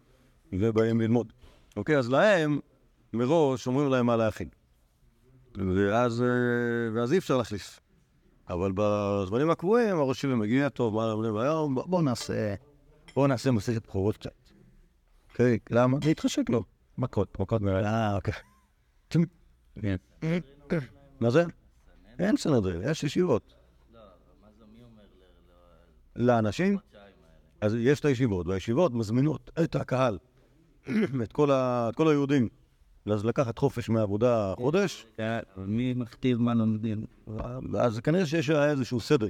ובאים 0.54 1.02
ללמוד. 1.02 1.34
אוקיי, 1.78 1.98
אז 1.98 2.10
להם 2.10 2.60
מראש 3.14 3.68
אומרים 3.68 3.90
להם 3.90 4.06
מה 4.06 4.16
להכין. 4.16 4.50
ואז, 5.56 6.22
אה, 6.22 6.28
ואז 6.94 7.14
אי 7.14 7.18
אפשר 7.18 7.38
להחליף. 7.38 7.80
אבל 8.50 8.72
בזמנים 8.76 9.50
הקבועים 9.50 9.96
הראש 9.98 10.22
שלי 10.22 10.36
מגיע, 10.36 10.70
טוב, 10.70 10.96
מה 10.96 11.12
אומרים 11.12 11.38
היום? 11.38 11.76
בוא- 11.76 11.86
בוא 11.88 12.04
נעשה, 12.04 12.56
בוא 13.16 13.28
נעשה 13.28 13.52
מסכת 13.52 13.88
בכורות 13.88 14.18
קצת. 14.18 14.32
אוקיי, 15.32 15.60
למה? 15.70 15.98
זה 16.04 16.10
התחשק 16.10 16.50
לו. 16.50 16.64
מכות, 16.98 17.40
מכות 17.40 17.62
מרד. 17.62 17.84
אה, 17.84 18.16
אוקיי. 18.16 18.34
מה 21.20 21.30
זה? 21.30 21.44
אין 22.20 22.38
סנהדרין, 22.38 22.82
יש 22.84 23.04
ישיבות. 23.04 23.54
לאנשים? 26.16 26.78
אז 27.62 27.76
יש 27.76 28.00
את 28.00 28.06
הישיבות, 28.06 28.48
והישיבות 28.48 28.94
מזמינות 28.94 29.52
את 29.64 29.76
הקהל, 29.76 30.18
את 31.24 31.32
כל 31.34 31.52
ה- 31.52 31.90
כל 31.96 32.08
היהודים, 32.08 32.48
אז 33.06 33.26
לקחת 33.26 33.58
חופש 33.58 33.90
מהעבודה 33.90 34.54
חודש, 34.58 35.06
מי 35.58 35.94
מכתיב 35.94 36.42
מה 36.42 36.54
לומדים? 36.54 37.06
אז 37.80 38.00
כנראה 38.00 38.26
שיש 38.26 38.50
איזשהו 38.50 39.00
סדר. 39.00 39.28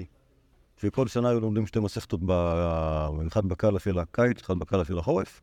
שכל 0.78 1.08
שנה 1.08 1.30
היו 1.30 1.40
לומדים 1.40 1.68
שתי 1.68 1.80
מסכתות, 1.80 2.20
אחד 3.28 3.46
בקהל 3.46 3.80
של 3.80 4.00
הקיץ, 4.00 4.42
אחד 4.42 4.60
בקהל 4.60 4.84
של 4.84 4.98
החורף. 5.00 5.42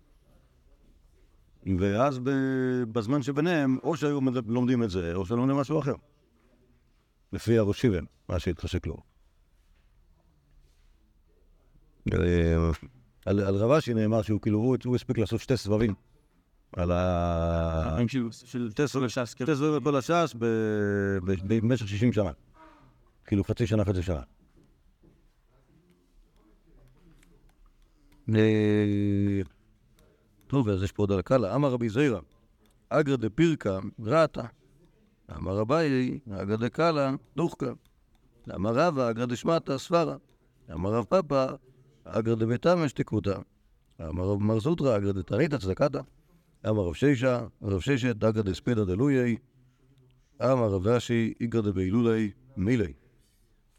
ואז 1.78 2.20
בזמן 2.92 3.22
שביניהם, 3.22 3.78
או 3.82 3.96
שהיו 3.96 4.20
מד- 4.20 4.46
לומדים 4.50 4.82
את 4.82 4.90
זה, 4.90 5.14
או 5.14 5.26
שלומדים 5.26 5.56
משהו 5.56 5.78
אחר. 5.78 5.94
לפי 7.32 7.58
הראש 7.58 7.80
שיבן, 7.80 8.04
מה 8.28 8.38
שהתחשק 8.38 8.86
לו. 8.86 8.96
על, 13.26 13.40
על 13.40 13.54
רבשי 13.54 13.94
נאמר 13.94 14.22
שהוא 14.22 14.40
כאילו, 14.40 14.58
הוא, 14.58 14.76
הוא 14.84 14.96
הספיק 14.96 15.18
לעשות 15.18 15.40
שתי 15.40 15.56
סבבים. 15.56 15.94
על 16.76 16.90
ה... 16.92 17.96
של 18.08 18.70
שתי 18.70 18.88
סבבים, 18.88 19.08
שתי 19.08 19.54
סבבים 19.54 19.74
על 19.74 19.80
כל 19.80 19.96
הש"ס 19.96 20.34
ב- 20.38 21.18
ב- 21.24 21.46
במשך 21.46 21.88
60 21.88 22.12
שנה. 22.12 22.30
כאילו 23.24 23.44
חצי 23.44 23.66
שנה, 23.66 23.84
חצי 23.84 24.02
שנה. 24.02 24.20
אה, 28.34 29.40
טוב, 30.46 30.68
אז 30.68 30.82
יש 30.82 30.92
פה 30.92 31.02
עוד 31.02 31.12
על 31.12 31.18
הקאלה. 31.18 31.54
אמר 31.54 31.70
רבי 31.70 31.88
זיירא, 31.88 32.20
אגרא 32.88 33.16
דפירקא 33.16 33.78
ראתה. 34.00 34.42
אמר 35.36 35.62
אביי, 35.62 36.18
אגרא 36.30 36.56
דקאלה 36.56 37.14
דוחקא. 37.36 37.72
אמר 38.54 38.74
רבא, 38.74 39.10
אגרא 39.10 39.26
דשמטה 39.26 39.78
סברה. 39.78 40.16
אמר 40.72 40.94
רב 40.94 41.04
פאפא, 41.04 41.46
אגרא 42.04 42.34
דביתמא 42.34 42.88
שתקותא. 42.88 43.38
אמר 44.00 44.24
רב 44.24 44.42
מר 44.42 44.60
זוטרא, 44.60 44.96
אגרא 44.96 45.12
דתניתא 45.12 45.58
צדקתא. 45.58 46.00
אמר 46.68 46.82
רב 46.82 46.94
שישא, 46.94 47.46
רב 47.62 47.80
שישא, 47.80 48.10
אגרא 48.10 48.42
דספדא 48.42 48.84
דלויי. 48.84 49.36
אמר 50.42 50.68
רב 50.68 50.88
אשי, 50.88 51.34
איגרא 51.40 51.60
דבהילולי 51.60 52.30
מילי. 52.56 52.92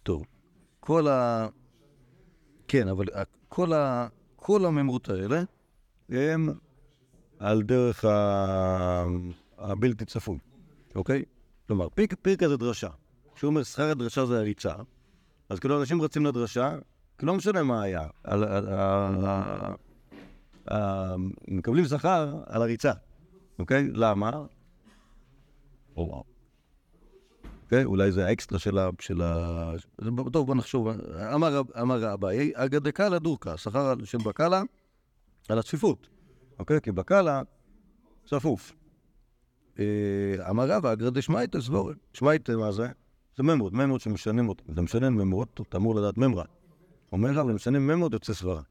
טוב, 0.03 0.25
כל 0.79 1.07
ה... 1.07 1.47
כן, 2.67 2.87
אבל 2.87 3.05
ה- 3.13 3.23
כל, 3.49 3.73
ה... 3.73 4.07
כל 4.35 4.65
הממרות 4.65 5.09
האלה 5.09 5.43
הם 6.09 6.49
על 7.39 7.61
דרך 7.63 8.05
ה... 8.05 9.05
הבלתי 9.57 10.05
צפוי, 10.05 10.37
אוקיי? 10.95 11.23
כלומר, 11.67 11.89
פיק, 11.89 12.13
פירקה 12.21 12.49
זה 12.49 12.57
דרשה. 12.57 12.89
כשהוא 13.35 13.49
אומר 13.49 13.63
שכר 13.63 13.91
הדרשה 13.91 14.25
זה 14.25 14.39
הריצה, 14.39 14.75
אז 15.49 15.59
כאילו 15.59 15.79
אנשים 15.79 16.01
רצים 16.01 16.25
לדרשה, 16.25 16.77
לא 17.23 17.35
משנה 17.35 17.63
מה 17.63 17.81
היה. 17.81 18.07
מקבלים 21.47 21.85
שכר 21.85 22.43
על 22.45 22.61
הריצה, 22.61 22.91
אוקיי? 23.59 23.87
למה? 23.93 24.31
אוקיי? 27.65 27.83
אולי 27.83 28.11
זה 28.11 28.25
האקסטרה 28.25 28.59
של 28.99 29.21
ה... 29.21 29.71
טוב, 30.31 30.47
בוא 30.47 30.55
נחשוב. 30.55 30.87
אמר 31.75 32.13
אביי, 32.13 32.51
אגא 32.55 32.79
דקאלה 32.79 33.19
דורקה, 33.19 33.57
שכר 33.57 33.93
של 34.03 34.17
בקאלה 34.17 34.61
על 35.49 35.59
הצפיפות. 35.59 36.07
אוקיי? 36.59 36.81
כי 36.81 36.91
בקאלה 36.91 37.41
צפוף. 38.25 38.75
אה, 39.79 40.49
אמר 40.49 40.71
רבא, 40.71 40.93
אגרא 40.93 41.09
דשמייטה 41.09 41.61
סבורן. 41.61 41.93
שמייטה, 42.13 42.55
מה 42.55 42.71
זה? 42.71 42.87
זה 43.37 43.43
ממרות, 43.43 43.73
ממרות 43.73 44.01
שמשנים 44.01 44.49
אותו. 44.49 44.63
אתה 44.73 44.81
משנה 44.81 45.09
ממרות, 45.09 45.61
אתה 45.69 45.77
אמור 45.77 45.95
לדעת 45.95 46.17
ממרה. 46.17 46.43
אומר 47.11 47.31
לך, 47.31 47.37
ומשנים 47.45 47.87
ממרות 47.87 48.13
יוצא 48.13 48.33
סברה. 48.33 48.61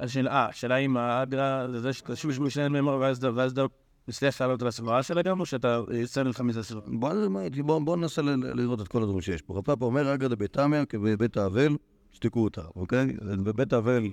השאלה, 0.00 0.30
אה, 0.30 0.48
השאלה 0.48 0.76
אם 0.76 0.96
האגרה, 0.96 1.66
זה 1.70 1.80
זה 1.80 1.92
שאתה 1.92 2.16
שוב 2.16 2.42
משנה 2.42 2.68
ממר 2.68 2.98
ואז 3.00 3.18
אתה, 3.18 3.30
ואז 3.34 3.52
אתה 3.52 3.64
מצליח 4.08 4.40
לעלות 4.40 4.62
על 4.62 4.68
הסברה 4.68 5.02
שלה 5.02 5.22
גם, 5.22 5.40
או 5.40 5.46
שאתה 5.46 5.80
יוצא 6.00 6.22
לך 6.22 6.40
מזה 6.40 6.62
סברה? 6.62 6.82
בוא, 6.86 7.96
ננסה 7.96 8.22
לראות 8.22 8.80
את 8.80 8.88
כל 8.88 9.02
הדברים 9.02 9.20
שיש 9.20 9.42
פה. 9.42 9.54
רב 9.54 9.64
פאפה 9.64 9.84
אומר, 9.84 10.14
אגרא 10.14 10.28
דבית 10.28 10.52
תמיה 10.52 10.84
כבבית 10.84 11.36
האבל, 11.36 11.76
שתיקו 12.12 12.44
אותה, 12.44 12.62
אוקיי? 12.76 13.06
בבית 13.22 13.72
האבל 13.72 14.10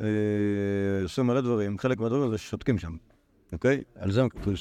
אה, 0.00 0.06
עושים 1.02 1.26
מלא 1.26 1.40
דברים, 1.40 1.78
חלק 1.78 1.98
מהדברים 1.98 2.30
זה 2.30 2.38
ששותקים 2.38 2.78
שם, 2.78 2.96
אוקיי? 3.52 3.82
על 3.94 4.10
זה 4.10 4.22
הם 4.22 4.28
כתובים. 4.28 4.56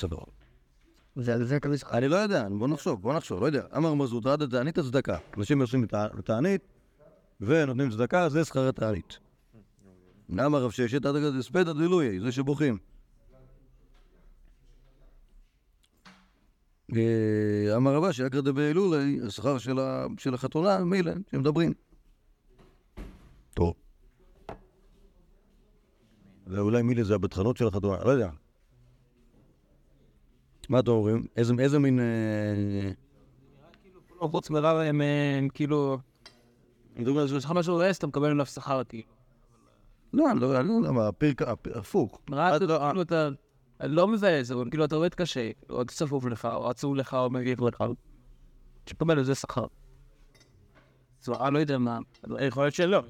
זה 1.15 1.33
על 1.33 1.43
זה 1.43 1.59
כזה 1.59 1.75
אני 1.91 2.07
לא 2.07 2.15
יודע, 2.15 2.47
בוא 2.49 2.67
נחשוב, 2.67 3.01
בוא 3.01 3.13
נחשוב, 3.13 3.41
לא 3.41 3.45
יודע. 3.45 3.63
אמר 3.77 3.93
מזות 3.93 4.25
עד 4.25 4.41
התענית 4.41 4.77
הצדקה. 4.77 5.17
אנשים 5.37 5.61
עושים 5.61 5.83
את 5.83 5.93
התענית 5.93 6.61
ונותנים 7.41 7.89
צדקה, 7.89 8.29
זה 8.29 8.45
שכר 8.45 8.69
התענית. 8.69 9.19
אמר 10.31 10.63
רב 10.63 10.71
ששת 10.71 11.05
הספד 11.05 11.69
דילוי, 11.77 12.19
זה 12.19 12.31
שבוכים. 12.31 12.77
אה, 16.95 17.75
אמר 17.75 17.95
רבא 17.95 18.11
שאגרא 18.11 18.41
דבהילולי, 18.41 19.19
השכר 19.27 19.57
של 20.17 20.33
החתונה, 20.33 20.83
מילא, 20.83 21.11
שמדברים. 21.31 21.73
טוב. 23.53 23.73
ואולי 26.47 26.81
מילא 26.81 27.03
זה 27.03 27.15
הבטחנות 27.15 27.57
של 27.57 27.67
החתונה, 27.67 28.03
לא 28.03 28.09
יודע. 28.09 28.29
מה 30.69 30.79
אתם 30.79 30.91
אומרים? 30.91 31.25
איזה, 31.35 31.79
מין... 31.79 31.99
אה, 31.99 32.91
חוץ 34.19 34.49
מרב 34.49 34.77
אה, 34.77 34.89
הם 34.89 35.01
כאילו... 35.53 35.97
אם 36.99 37.03
אתה 37.03 37.11
אומר, 37.11 37.25
יש 37.25 37.45
לך 37.45 37.51
משהו 37.51 37.79
לעס, 37.79 37.97
אתה 37.97 38.07
מקבל 38.07 38.29
עליו 38.29 38.45
שכר 38.45 38.81
כאילו. 38.83 39.03
לא, 40.13 40.31
אני 40.31 40.39
לא 40.39 40.59
אני 40.59 40.67
לא 40.67 40.73
יודע 40.73 40.91
מה, 40.91 41.07
הפרק, 41.07 41.41
הפ- 41.41 41.75
הפוך. 41.77 42.19
לא, 42.29 42.37
כאילו 42.59 43.01
אתה... 43.01 43.29
אני 43.81 43.95
לא 43.95 44.07
מזהה 44.07 44.39
את 44.39 44.45
זה, 44.45 44.55
כאילו 44.71 44.85
אתה 44.85 44.95
עובד 44.95 45.13
קשה, 45.13 45.51
או 45.69 45.85
צפוף 45.85 46.25
לך, 46.25 46.45
או 46.45 46.69
עצוב 46.69 46.95
לך, 46.95 47.13
או 47.13 47.29
מגיב 47.29 47.61
לך. 47.63 47.83
תקבל 48.83 49.17
על 49.17 49.23
זה 49.23 49.35
שכר. 49.35 49.65
צורה, 51.19 51.49
לא 51.49 51.59
יודע 51.59 51.77
מה, 51.77 51.99
יכול 52.39 52.63
להיות 52.63 52.73
שלא. 52.75 53.03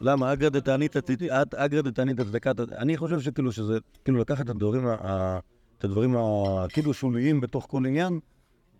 למה? 0.00 0.32
אגרא 0.32 0.48
דתענית 0.48 0.96
את- 0.96 1.54
אגרא 1.54 1.80
דתענית 1.82 2.20
הצדקה, 2.20 2.52
אני 2.72 2.96
חושב 2.96 3.20
שכאילו 3.20 3.52
שזה, 3.52 3.78
כאילו 4.04 4.18
לקחת 4.18 4.44
את 4.44 4.48
הדברים, 4.50 4.86
ה- 4.86 4.94
ה- 4.94 5.38
את 5.78 5.84
הדברים 5.84 6.16
הכאילו 6.16 6.94
שוליים 6.94 7.40
בתוך 7.40 7.66
כל 7.70 7.86
עניין, 7.86 8.20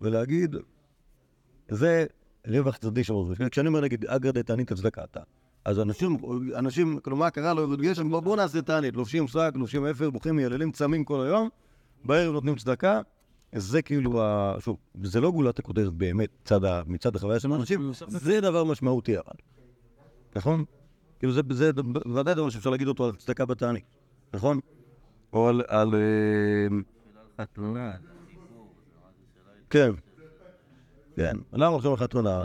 ולהגיד, 0.01 0.55
זה 1.69 2.05
רווח 2.47 2.77
צדדי 2.77 3.03
של 3.03 3.13
ראש. 3.13 3.37
כשאני 3.51 3.67
אומר 3.67 3.81
נגיד 3.81 4.05
אגרא 4.05 4.31
דתענית 4.31 4.71
הצדקה, 4.71 5.03
אתה. 5.03 5.19
אז 5.65 5.79
אנשים, 5.79 6.17
אנשים, 6.55 6.99
כאילו 6.99 7.17
מה 7.17 7.29
קרה 7.29 7.53
לו, 7.53 7.61
יורד 7.61 7.81
גשם, 7.81 8.09
בוא- 8.09 8.19
בוא 8.19 8.35
נעשה 8.37 8.61
תענית, 8.61 8.95
לובשים 8.95 9.27
שק, 9.27 9.51
לובשים 9.55 9.85
אפר, 9.85 10.09
בוכים, 10.09 10.35
מייללים, 10.35 10.71
צמים 10.71 11.03
כל 11.03 11.21
היום, 11.25 11.49
בערב 12.05 12.33
נותנים 12.33 12.55
צדקה, 12.55 13.01
זה 13.55 13.81
כאילו, 13.81 14.21
ה- 14.21 14.55
שוב, 14.59 14.77
זה 15.03 15.21
לא 15.21 15.31
גולת 15.31 15.59
הכותרת 15.59 15.93
באמת, 15.93 16.29
מצד 16.43 16.63
ה- 16.65 16.81
מצד 16.87 17.15
החוויה 17.15 17.39
של 17.39 17.51
האנשים, 17.51 17.91
זה 18.07 18.41
דבר 18.41 18.63
משמעותי 18.63 19.17
אבל, 19.17 19.33
נכון? 20.35 20.65
כאילו 21.19 21.33
זה, 21.33 21.41
זה 21.51 21.71
ודאי 22.15 22.35
דבר 22.35 22.49
שאפשר 22.49 22.69
להגיד 22.69 22.87
אותו 22.87 23.05
על 23.05 23.15
צדקה 23.15 23.45
בתענית, 23.45 23.83
נכון? 24.33 24.59
או 25.33 25.47
על... 25.49 25.61
על 25.67 25.95
אה, 25.95 26.67
כן. 29.69 29.91
כן. 31.19 31.35
למה 31.53 31.67
הולכים 31.67 31.93
לחתונה? 31.93 32.43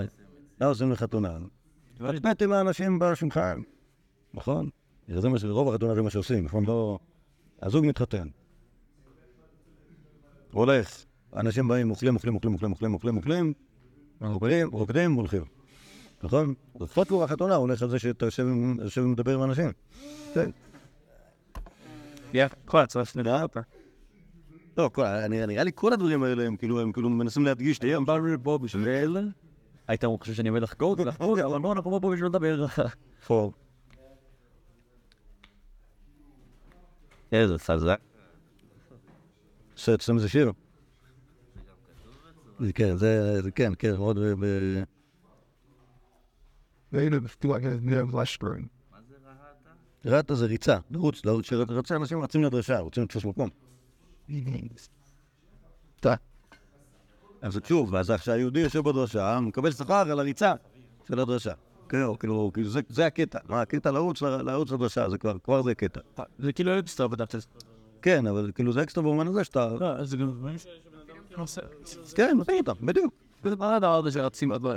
למה 0.61 0.71
עושים 0.71 0.93
לחתונה? 0.93 1.39
לתת 2.01 2.43
עם 2.43 2.53
האנשים 2.53 2.99
בשולחן, 2.99 3.61
נכון? 4.35 4.69
זה 5.09 5.29
מה 5.29 5.39
שרוב 5.39 5.69
החתונה 5.69 5.95
זה 5.95 6.03
מה 6.03 6.11
שעושים, 6.11 6.45
נכון? 6.45 6.65
לא... 6.67 6.99
הזוג 7.63 7.87
מתחתן. 7.87 8.29
הולך, 10.53 11.05
אנשים 11.37 11.69
באים, 11.69 11.91
אוכלים, 11.91 12.15
אוכלים, 12.15 12.35
אוכלים, 12.35 12.55
אוכלים, 12.55 12.73
אוכלים, 12.73 13.17
אוכלים, 13.17 13.17
אוכלים, 13.17 13.55
רוקדים, 14.21 14.69
רוקדים, 14.71 15.13
הולכים. 15.13 15.45
נכון? 16.23 16.55
לפחות 16.81 17.09
כבר 17.09 17.25
החתונה 17.25 17.55
הולך 17.55 17.83
על 17.83 17.91
זה 17.91 17.99
שאתה 17.99 18.27
יושב 18.27 19.01
ומדבר 19.03 19.35
עם 19.35 19.43
אנשים. 19.43 19.71
כן. 20.35 20.51
כל 22.65 22.87
צריך 22.87 23.17
לדעת 23.17 23.43
אותה. 23.43 23.61
לא, 24.79 24.91
נראה 25.29 25.65
לי 25.65 25.71
כל 25.75 25.93
הדברים 25.93 26.23
האלה 26.23 26.47
הם 26.47 26.57
כאילו, 26.57 26.81
הם 26.81 26.93
כאילו 26.93 27.11
מנסים 27.11 27.45
להדגיש 27.45 27.79
את 27.79 27.85
היום 27.85 28.05
באנו 28.05 28.27
לפה 28.27 28.59
בשביל... 28.59 29.33
היית 29.89 30.05
חושב 30.21 30.35
שאני 30.35 30.49
עומד 30.49 30.63
לחגוג 30.63 31.01
ולחגוג, 31.01 31.39
אבל 31.39 31.61
לא, 31.63 31.73
אנחנו 31.73 32.01
פה 32.01 32.11
בשביל 32.11 32.27
לדבר. 32.27 32.67
פור. 33.27 33.53
איזה 37.33 37.59
חזק. 37.59 38.01
זה 39.77 39.95
אצלם 39.95 40.19
זה 40.19 40.29
שיר. 40.29 40.53
זה 42.61 42.73
כן, 42.73 42.97
זה, 42.97 43.41
כן, 43.55 43.73
כן, 43.79 43.97
מאוד... 43.97 44.19
לשוורן. 48.23 48.63
רתא 50.07 50.35
זה 50.35 50.47
ריצה, 50.47 50.79
לרוץ, 50.91 51.25
לרוץ, 51.25 51.47
שרצה 51.47 51.97
אנשים 51.97 52.23
רצים 52.23 52.43
לדרשה, 52.43 52.79
רוצים 52.79 53.03
לתפוס 53.03 53.25
מקום. 53.25 53.49
אז 57.43 57.61
שוב, 57.69 57.93
ואז 57.93 58.11
כשהיהודי 58.11 58.61
יושב 58.61 58.81
בדרשה, 58.89 59.41
מקבל 59.41 59.71
שכר 59.73 60.11
על 60.11 60.21
הריצה 60.21 60.53
של 61.09 61.21
הדרשה. 61.21 61.53
כאילו, 61.89 62.19
כאילו, 62.19 62.51
כאילו, 62.55 62.69
זה- 62.71 62.81
זה 62.89 63.07
הקטע. 63.07 63.39
מה, 63.49 63.61
הקטע 63.61 63.91
לרוץ 63.91 64.23
לדרשה, 64.73 65.11
זה 65.11 65.19
כבר, 65.19 65.63
זה 65.63 65.75
קטע. 65.75 66.01
זה 66.39 66.53
כאילו 66.53 66.79
אקסטרה 66.79 67.09
בדף 67.09 67.35
הזה. 67.35 67.47
כן, 68.03 68.27
אבל 68.27 68.51
כאילו 68.55 68.73
זה 68.73 68.83
אקסטרה 68.83 69.05
במובן 69.05 69.27
הזה 69.27 69.45
שאתה... 69.45 69.69
לא, 69.81 70.05
זה 70.05 70.17
גם 70.17 70.31
דברים 70.33 70.59
שבן 70.59 70.71
אדם 71.33 71.41
עושה. 71.41 71.61
כן, 72.15 72.37
עושים 72.39 72.55
אותם, 72.69 72.87
בדיוק. 72.87 73.15
זה 73.45 73.57
מה 73.57 73.77
הדבר 73.77 73.95
הזה 73.99 74.11
שרצים 74.13 74.53
עוד 74.53 74.63
לא... 74.63 74.71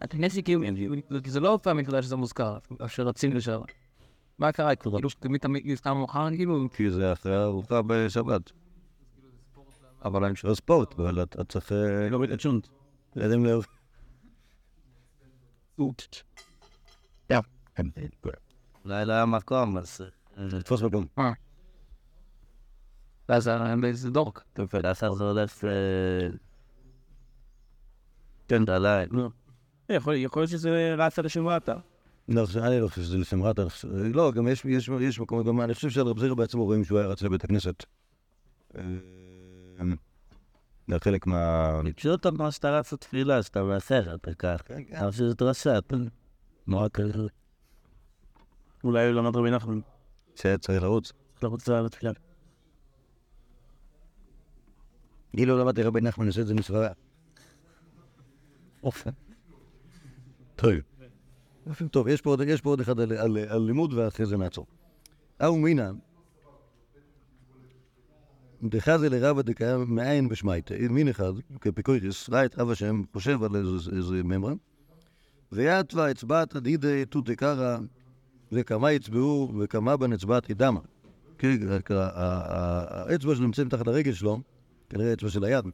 הכנסת 0.00 0.44
כאילו, 0.44 0.62
כי 1.24 1.30
זה 1.30 1.40
לא 1.40 1.58
פעם 1.62 1.78
היחידה 1.78 2.02
שזה 2.02 2.16
מוזכר, 2.16 2.58
שרצים 2.86 3.32
לשם. 3.32 3.60
מה 4.40 4.52
קרה 4.52 4.76
כאילו? 4.76 4.98
כאילו 4.98 5.08
תמיד 5.20 5.40
תמיד 5.40 5.74
סתם 5.74 5.96
מאוחר 5.96 6.28
כאילו? 6.36 6.68
כי 6.74 6.90
זה 6.90 7.12
אחרי 7.12 7.36
הארוחה 7.36 7.82
בשבת. 7.82 8.52
אבל 10.04 10.24
אני 10.24 10.36
של 10.36 10.54
ספורט, 10.54 10.98
אבל 10.98 11.22
אתה 11.22 11.44
צריך... 11.44 11.72
אה, 11.72 12.08
לא 12.10 12.20
מתעצ'ונט. 12.20 12.68
יודעים 13.16 13.44
לב. 13.44 13.62
אולי 18.84 19.04
לא 19.04 19.12
היה 19.12 19.26
מקום, 19.26 19.78
אז... 19.78 20.00
לתפוס 20.36 20.82
מקום. 20.82 21.06
ואז 23.28 23.50
זה 23.92 24.10
דורק. 24.10 24.44
לאחר 24.84 25.14
זה 25.14 25.24
הולך... 25.24 25.64
כן, 28.48 28.68
עליי. 28.68 29.06
יכול 29.88 30.14
יכול 30.14 30.42
להיות 30.42 30.50
שזה 30.50 30.94
רץ 30.98 31.18
על 31.18 31.26
השם 31.26 31.46
רעתה. 31.46 31.74
לא, 32.30 32.46
אני 32.56 32.80
לא 32.80 32.88
חושב 32.88 33.02
שזה 33.02 33.16
חושב- 33.68 33.88
לא, 34.14 34.32
גם 34.32 34.48
יש, 34.48 34.64
יש, 34.64 34.90
יש 35.00 35.20
מקומות, 35.20 35.46
גם 35.46 35.60
אני 35.60 35.74
חושב 35.74 35.90
שעל 35.90 36.06
רב 36.06 36.18
זירא 36.18 36.34
בעצם 36.34 36.58
רואים 36.58 36.84
שהוא 36.84 36.98
היה 36.98 37.08
רץ 37.08 37.22
לבית 37.22 37.44
הכנסת. 37.44 37.84
אה, 38.76 38.82
זה 40.88 40.98
חלק 41.00 41.26
מה... 41.26 41.80
פשוט 41.96 42.26
מה 42.26 42.50
שאתה 42.50 42.78
רץ 42.78 42.92
לתפילה, 42.92 43.36
אז 43.36 43.46
אתה 43.46 43.62
מעשר, 43.62 44.14
אתה 44.14 44.34
כך. 44.34 44.60
אבל 44.92 45.10
שזה 45.10 45.34
דרשה, 45.34 45.78
אתה... 45.78 45.96
נורא 46.66 46.88
כזה. 46.88 47.12
אולי 48.84 49.06
הוא 49.06 49.14
למד 49.14 49.36
רבי 49.36 49.50
נחמן. 49.50 49.80
שצריך 50.34 50.82
לרוץ. 50.82 51.12
צריך 51.32 51.42
לרוץ 51.42 51.68
לתפילה. 51.68 52.12
אני 55.34 55.46
לא 55.46 55.60
למדתי 55.60 55.82
רבי 55.82 56.00
נחמן, 56.00 56.22
אני 56.22 56.28
עושה 56.28 56.40
את 56.40 56.46
זה 56.46 56.54
מסברה. 56.54 56.88
אופן. 58.82 59.10
טוב. 60.56 60.89
טוב, 61.90 62.08
יש 62.08 62.20
פה 62.20 62.30
עוד, 62.30 62.40
יש 62.46 62.60
פה 62.60 62.70
עוד 62.70 62.80
אחד 62.80 63.00
על, 63.00 63.12
על, 63.12 63.38
על 63.48 63.62
לימוד 63.62 63.92
ואחרי 63.92 64.26
זה 64.26 64.36
נעצור. 64.36 64.66
אהו 65.42 65.58
מינא, 65.58 65.90
דחזה 68.62 69.08
לרבא 69.08 69.42
דקיים 69.42 69.94
מאין 69.94 70.28
בשמייטה, 70.28 70.74
מין 70.90 71.08
אחד, 71.08 71.32
כפיקויריס, 71.60 72.30
ראה 72.30 72.44
את 72.44 72.58
רב 72.58 72.70
השם, 72.70 73.02
חושב 73.12 73.42
על 73.42 73.56
איזה, 73.56 73.90
איזה 73.96 74.22
ממרה, 74.24 74.52
ויתווה 75.52 76.10
אצבעת 76.10 76.56
דידי 76.56 77.04
תותי 77.04 77.36
קרא, 77.36 77.78
וכמה 78.52 78.92
יצבעו 78.92 79.52
וכמה 79.60 79.96
בן 79.96 80.12
אצבעתי 80.12 80.54
דמה. 80.54 80.80
כן, 81.38 81.56
האצבע 81.88 83.34
שנמצאת 83.34 83.66
מתחת 83.66 83.86
לרגל 83.86 84.12
שלו, 84.12 84.40
כנראה 84.88 85.10
האצבע 85.10 85.30
של 85.30 85.44
היד, 85.44 85.64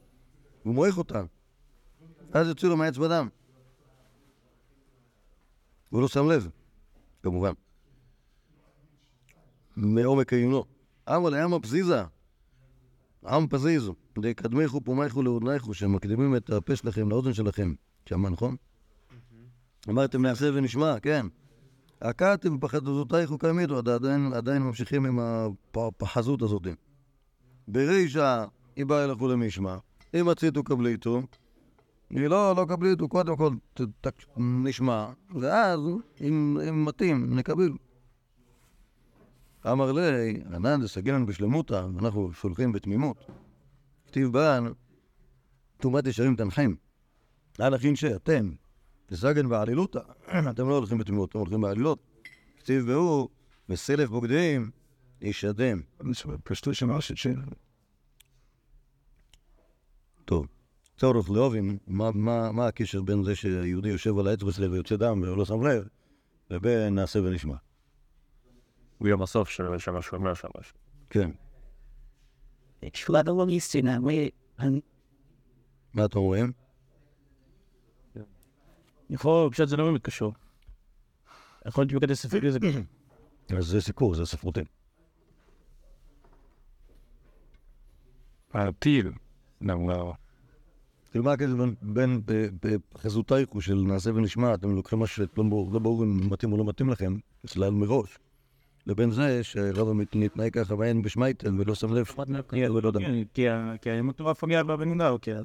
הוא 0.63 0.75
מועך 0.75 0.99
אותה, 0.99 1.23
אז 2.33 2.49
יוצאו 2.49 2.69
לו 2.69 2.77
מהאצבע 2.77 3.09
דם. 3.09 3.29
הוא 5.97 6.03
לא 6.03 6.09
שם 6.09 6.29
לב, 6.29 6.49
כמובן. 7.23 7.53
מעומק 9.77 10.33
עיונו. 10.33 10.65
אמר 11.09 11.29
לאמה 11.31 11.61
פזיזה, 11.61 12.03
עם 13.27 13.47
פזיז, 13.49 13.91
דקדמיכו 14.19 14.81
פומייכו 14.81 15.23
לאודנייכו, 15.23 15.75
שמקדימים 15.75 16.37
את 16.37 16.51
הפה 16.51 16.77
שלכם 16.77 17.09
לאוזן 17.09 17.33
שלכם. 17.33 17.75
שמע, 18.09 18.29
נכון? 18.29 18.57
אמרתם 19.89 20.23
נעשה 20.23 20.51
ונשמע, 20.55 21.01
כן. 21.01 21.27
הקעתם 22.03 22.61
בפחדותייכו 22.61 23.39
קיימיתו, 23.39 23.79
עדיין, 23.79 24.33
עדיין 24.33 24.63
ממשיכים 24.63 25.07
עם 25.07 25.19
הפחזות 25.75 26.43
הזאת. 26.43 26.67
ברישא, 27.69 28.45
היא 28.77 28.87
באה 28.87 29.05
אליכו 29.05 29.29
למשמע, 29.29 29.77
אם 30.21 30.29
רציתו 30.29 30.65
קבליתו, 30.65 31.23
היא 32.11 32.27
לא, 32.27 32.57
לא 32.57 32.67
קבליתו, 32.69 33.09
קודם 33.09 33.37
כל 33.37 33.51
ת, 33.75 33.81
ת, 34.01 34.07
נשמע, 34.37 35.13
ואז, 35.41 35.81
אם, 36.21 36.59
אם 36.69 36.85
מתאים, 36.85 37.39
נקבל. 37.39 37.71
אמר 39.73 39.93
לי, 39.93 40.43
ענן 40.55 40.83
דסגלן 40.83 41.27
בשלמותא, 41.27 41.87
אנחנו 41.99 42.33
שולחים 42.33 42.73
בתמימות. 42.73 43.17
כתיב 44.07 44.33
בן, 44.33 44.65
טומאת 45.77 46.07
ישרים 46.07 46.37
תנחם. 46.37 46.75
להלכין 47.59 47.97
שאתם, 47.97 48.51
תסגן 49.07 49.49
בעלילותא, 49.49 50.01
אתם 50.51 50.69
לא 50.69 50.77
הולכים 50.77 50.99
בתמימות, 50.99 51.31
אתם 51.31 51.39
הולכים 51.39 51.61
בעלילות. 51.61 51.99
כתיב 52.59 52.87
בהוא, 52.87 53.29
בסלף 53.69 54.09
בוגדים, 54.09 54.71
ישדם. 55.21 55.81
פשטו 56.45 56.75
שמר 56.75 57.01
שצ'ין. 57.01 57.43
טוב. 60.25 60.56
צורך 60.97 61.31
לאובים, 61.31 61.79
מה, 61.87 62.11
מה, 62.15 62.53
מה 62.53 62.67
הקשר 62.67 63.03
בין 63.03 63.25
זה 63.25 63.35
שיהודי 63.35 63.89
יושב 63.89 64.19
על 64.19 64.29
העץ 64.29 64.43
בסלב 64.43 64.73
ויוצא 64.73 64.97
דם 64.97 65.23
ולא 65.23 65.45
שם 65.45 65.67
לב, 65.67 65.89
לבין 66.51 66.95
נעשה 66.95 67.19
ונשמע. 67.19 67.57
הוא 68.99 69.09
יום 69.09 69.23
הסוף 69.23 69.49
של 69.49 69.79
שם 69.79 69.95
משהו 69.95 70.19
אומר 70.19 70.35
שם 70.35 70.49
משהו. 70.61 70.77
כן. 71.11 71.31
מה 75.95 76.05
אתם 76.05 76.19
רואים? 76.19 76.53
יכול, 79.11 79.51
פשוט 79.51 79.69
זה 79.69 79.77
לא 79.77 79.85
באמת 79.85 80.03
קשור. 80.03 80.33
יכול 81.67 81.85
להיות 81.85 82.03
בקטע 82.03 82.15
ספרי 82.15 82.53
זה 82.53 82.59
אז 83.57 83.65
זה 83.65 83.81
סיפור, 83.81 84.15
זה 84.15 84.27
ספרותי. 84.27 84.61
הטיל. 88.55 89.13
לא, 89.61 90.15
כאילו 91.17 91.25
מה 91.25 91.33
הקשר 91.33 91.55
בין- 91.83 92.21
בחזותייכו 92.95 93.61
של 93.61 93.75
נעשה 93.75 94.11
ונשמע, 94.15 94.55
אתם 94.55 94.71
לוקחים 94.77 94.99
משהו 94.99 95.25
שלא 95.35 95.45
ברור 95.45 95.73
לא 95.73 95.79
ברור 95.79 96.05
אם 96.05 96.31
מתאים 96.31 96.53
או 96.53 96.57
לא 96.59 96.65
מתאים 96.65 96.91
לכם, 96.91 97.17
אצלל 97.45 97.71
מראש, 97.71 98.19
לבין 98.87 99.11
זה 99.11 99.45
שרב 99.45 99.89
המת- 99.89 100.15
מתנהג 100.17 100.53
ככה 100.53 100.75
ואין 100.79 101.03
בשמייטל 101.03 101.61
ולא 101.61 101.75
שם 101.75 101.95
לב 101.95 102.07
ולא 102.53 102.89
יודע. 102.89 103.01
כן, 103.35 103.77
כי 103.83 103.91
המטורף 103.91 104.39
פוגע 104.41 104.63
בבן 104.63 105.01
אדם, 105.01 105.17
כן. 105.23 105.43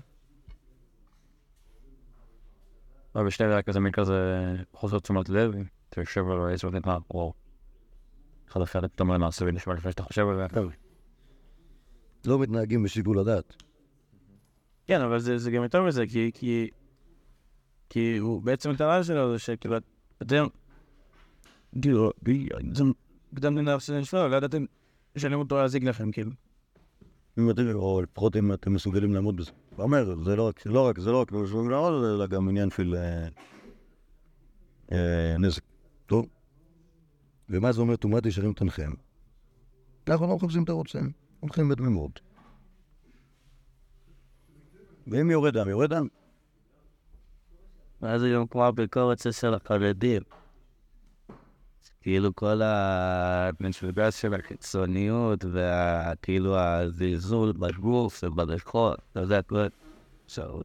אבל 3.15 3.25
בשני 3.25 3.47
דקות 3.51 3.65
כזה 3.65 3.79
מין 3.79 3.91
כזה 3.91 4.15
חוסר 4.73 4.99
תשומת 4.99 5.29
לב, 5.29 5.51
אתה 5.89 6.01
יושב 6.01 6.27
על 6.29 6.41
העץ 6.49 6.63
ואתה 6.63 6.77
אומר, 6.89 6.99
וואו. 7.13 7.34
אחד 8.49 8.62
אחר 8.62 8.86
אתה 8.86 9.03
אומר 9.03 9.17
נעשה 9.17 9.45
ונשמע 9.47 9.73
לפני 9.73 9.91
שאתה 9.91 10.03
חושב 10.03 10.27
על 10.27 10.36
זה. 10.36 10.45
לא 12.25 12.39
מתנהגים 12.39 12.84
בשיקול 12.84 13.19
הדעת. 13.19 13.55
כן, 14.91 15.01
אבל 15.01 15.19
זה, 15.19 15.38
זה 15.38 15.51
גם 15.51 15.63
יותר 15.63 15.84
מזה, 15.84 16.08
כי, 16.08 16.32
כי, 16.34 16.69
כי 17.89 18.17
הוא 18.17 18.41
בעצם 18.41 18.69
הטענה 18.69 19.04
שלו 19.04 19.34
זה 19.34 19.39
שכאילו, 19.39 19.77
אתם, 20.21 20.45
כאילו, 21.82 22.12
זה 22.73 22.84
קדם 23.36 23.58
לנהל 23.58 23.80
של 23.80 24.04
שלו, 24.04 24.27
לא 24.27 24.36
ידעתם 24.36 24.65
לשלם 25.15 25.39
אותו 25.39 25.58
להזיק 25.58 25.84
לכם, 25.84 26.12
כאילו. 26.12 26.32
אם 27.39 27.49
אתם, 27.49 27.71
או 27.73 28.01
לפחות 28.01 28.36
אם 28.36 28.54
אתם 28.54 28.73
מסוגלים 28.73 29.13
לעמוד 29.13 29.38
בזה. 29.38 29.51
הוא 29.75 29.84
אומר, 29.84 30.23
זה 30.23 30.36
לא 30.36 30.47
רק, 30.47 30.65
לא 30.65 30.88
רק, 30.88 30.99
זה 30.99 31.12
לא 31.12 31.21
רק 31.21 31.32
לא 31.32 31.39
מסוגלים 31.39 31.69
לעמוד 31.69 31.93
בזה, 31.93 32.13
אלא 32.15 32.27
גם 32.27 32.49
עניין 32.49 32.69
של 32.69 32.95
אה, 32.95 33.27
אה, 34.91 35.38
נזק. 35.38 35.63
טוב. 36.06 36.25
ומה 37.49 37.71
זה 37.71 37.82
אומר 37.82 37.95
טומאת 37.95 38.25
ישרים 38.25 38.54
תנחם? 38.54 38.91
אנחנו 40.08 40.27
לא 40.27 40.36
מחפשים 40.36 40.63
את 40.63 40.69
הרוצן, 40.69 41.08
הולכים 41.39 41.69
בתמימות. 41.69 42.31
ואם 45.08 45.32
יורד 45.32 45.58
דם, 45.58 45.70
יורד 45.70 45.94
דם. 45.94 46.08
ואז 48.02 48.24
גם 48.36 48.48
כמו 48.48 48.66
הביקורת 48.66 49.20
של 49.32 49.54
החרדים. 49.54 50.22
כאילו 52.02 52.36
כל 52.36 52.62
המפלגה 52.64 54.12
של 54.12 54.34
הקיצוניות 54.34 55.46
וכאילו 55.52 56.58
הזלזול 56.58 57.52
בגוף 57.52 58.24
ובריחות, 58.24 59.00
אתה 59.12 59.20
יודע, 59.20 59.42
כל... 59.42 59.68
עכשיו, 60.26 60.62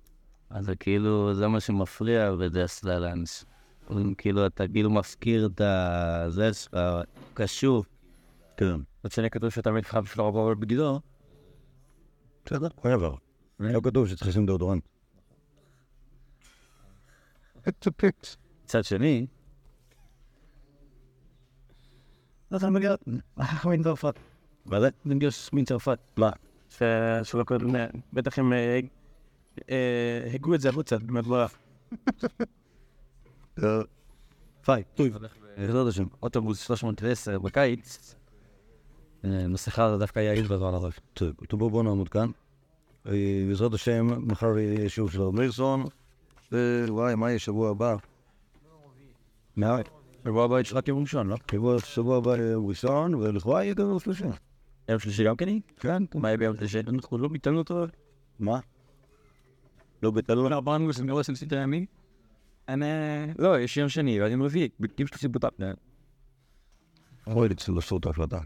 אז 0.50 0.64
זה 0.64 0.76
כאילו, 0.76 1.34
זה 1.34 1.48
מה 1.48 1.60
שמפריע 1.60 2.32
בדרך 2.32 2.80
כלל 2.80 2.98
לאנשים. 2.98 3.48
אומרים, 3.90 4.14
כאילו, 4.14 4.46
אתה 4.46 4.68
כאילו 4.68 4.90
מפקיר 4.90 5.46
את 5.46 5.60
הזה 5.60 6.54
שלך, 6.54 6.76
קשוב. 7.34 7.86
כן. 8.56 8.76
מצד 9.04 9.14
שני 9.14 9.30
כתוב 9.30 9.50
שאתה 9.50 9.72
מתחב 9.72 10.04
שלא 10.04 10.28
רבו 10.28 10.54
בגדו. 10.58 11.00
בסדר, 12.44 12.68
כל 12.74 12.90
דבר. 12.90 13.25
לא 13.60 13.80
כתוב 13.84 14.08
שצריך 14.08 14.28
לשים 14.28 14.46
דאודורנט. 14.46 14.84
מצד 18.64 18.84
שני, 18.84 19.26
אתה 22.56 22.70
מגיע, 22.70 22.94
אנחנו 23.38 23.70
מצרפת. 23.70 24.14
מה 24.66 24.80
זה? 24.80 24.88
זה 25.04 25.14
מגיוס 25.14 25.50
מצרפת. 25.52 25.98
מה? 26.16 26.30
שלא 27.22 27.44
קודם, 27.44 27.74
בטח 28.12 28.38
הם 28.38 28.52
אה, 28.52 28.80
אה, 29.70 30.30
הגו 30.34 30.54
את 30.54 30.60
זה 30.60 30.68
החוצה, 30.68 30.96
מהדברה. 31.08 31.46
אה, 33.62 33.80
פי, 34.62 34.82
טוב, 34.94 35.08
בעזרת 35.56 35.88
השם. 35.88 36.04
אוטובוס 36.22 36.66
310 36.66 37.38
בקיץ, 37.38 38.14
אה, 39.24 39.48
מסכה 39.48 39.90
זה 39.90 39.98
דווקא 39.98 40.20
יעיל 40.20 40.46
בזמן 40.46 40.74
הזה. 40.74 40.88
טוב, 41.48 41.70
בואו 41.70 41.82
נעמוד 41.82 42.08
כאן. 42.08 42.30
אה, 43.08 43.44
בעזרת 43.48 43.74
השם, 43.74 44.06
מחר 44.26 44.58
יהיה 44.58 44.88
שיעור 44.88 45.10
של 45.10 45.20
הרב 45.20 45.34
מאירסון. 45.34 45.84
וואי, 46.88 47.14
מה 47.14 47.28
יהיה 47.28 47.38
שבוע 47.38 47.70
הבא? 47.70 47.96
מה? 49.56 49.76
שבוע 50.24 50.44
הבא 50.44 50.60
יש 50.60 50.72
רק 50.72 50.88
יום 50.88 51.00
ראשון, 51.00 51.26
לא? 51.26 51.36
שבוע, 51.84 52.16
הבא 52.16 52.36
יום 52.36 52.66
ראשון, 52.66 53.14
ולכאורה 53.14 53.64
יהיה 53.64 53.74
גם 53.74 53.86
יום 53.86 54.00
שלישי. 54.00 54.24
יום 54.88 54.98
שלישי 54.98 55.24
גם 55.24 55.36
כן? 55.36 55.48
כן. 55.80 56.02
מה 56.14 56.28
יהיה 56.28 56.36
ביום 56.38 56.56
שלישי? 56.56 56.80
אנחנו 56.80 57.18
לא 57.18 57.28
ביטלנו 57.28 57.58
אותו. 57.58 57.86
מה? 58.38 58.60
לא 60.02 60.10
ביטלנו? 60.10 60.48
לא, 60.48 60.58
אמרנו 60.58 60.92
שזה 60.92 61.04
לא 61.04 61.20
עושים 61.20 61.34
סדרי 61.34 61.62
ימים. 61.62 61.86
אני... 62.68 62.86
לא, 63.38 63.60
יש 63.60 63.76
יום 63.76 63.88
שני, 63.88 64.20
ואז 64.20 64.32
יום 64.32 64.42
רביעי, 64.42 64.68
בדיוק 64.80 65.08
שלישי 65.08 65.28
בוטל. 65.28 65.48
אוי, 67.26 67.54
צריך 67.54 67.70
לעשות 67.70 68.00
את 68.00 68.06
ההחלטה. 68.06 68.38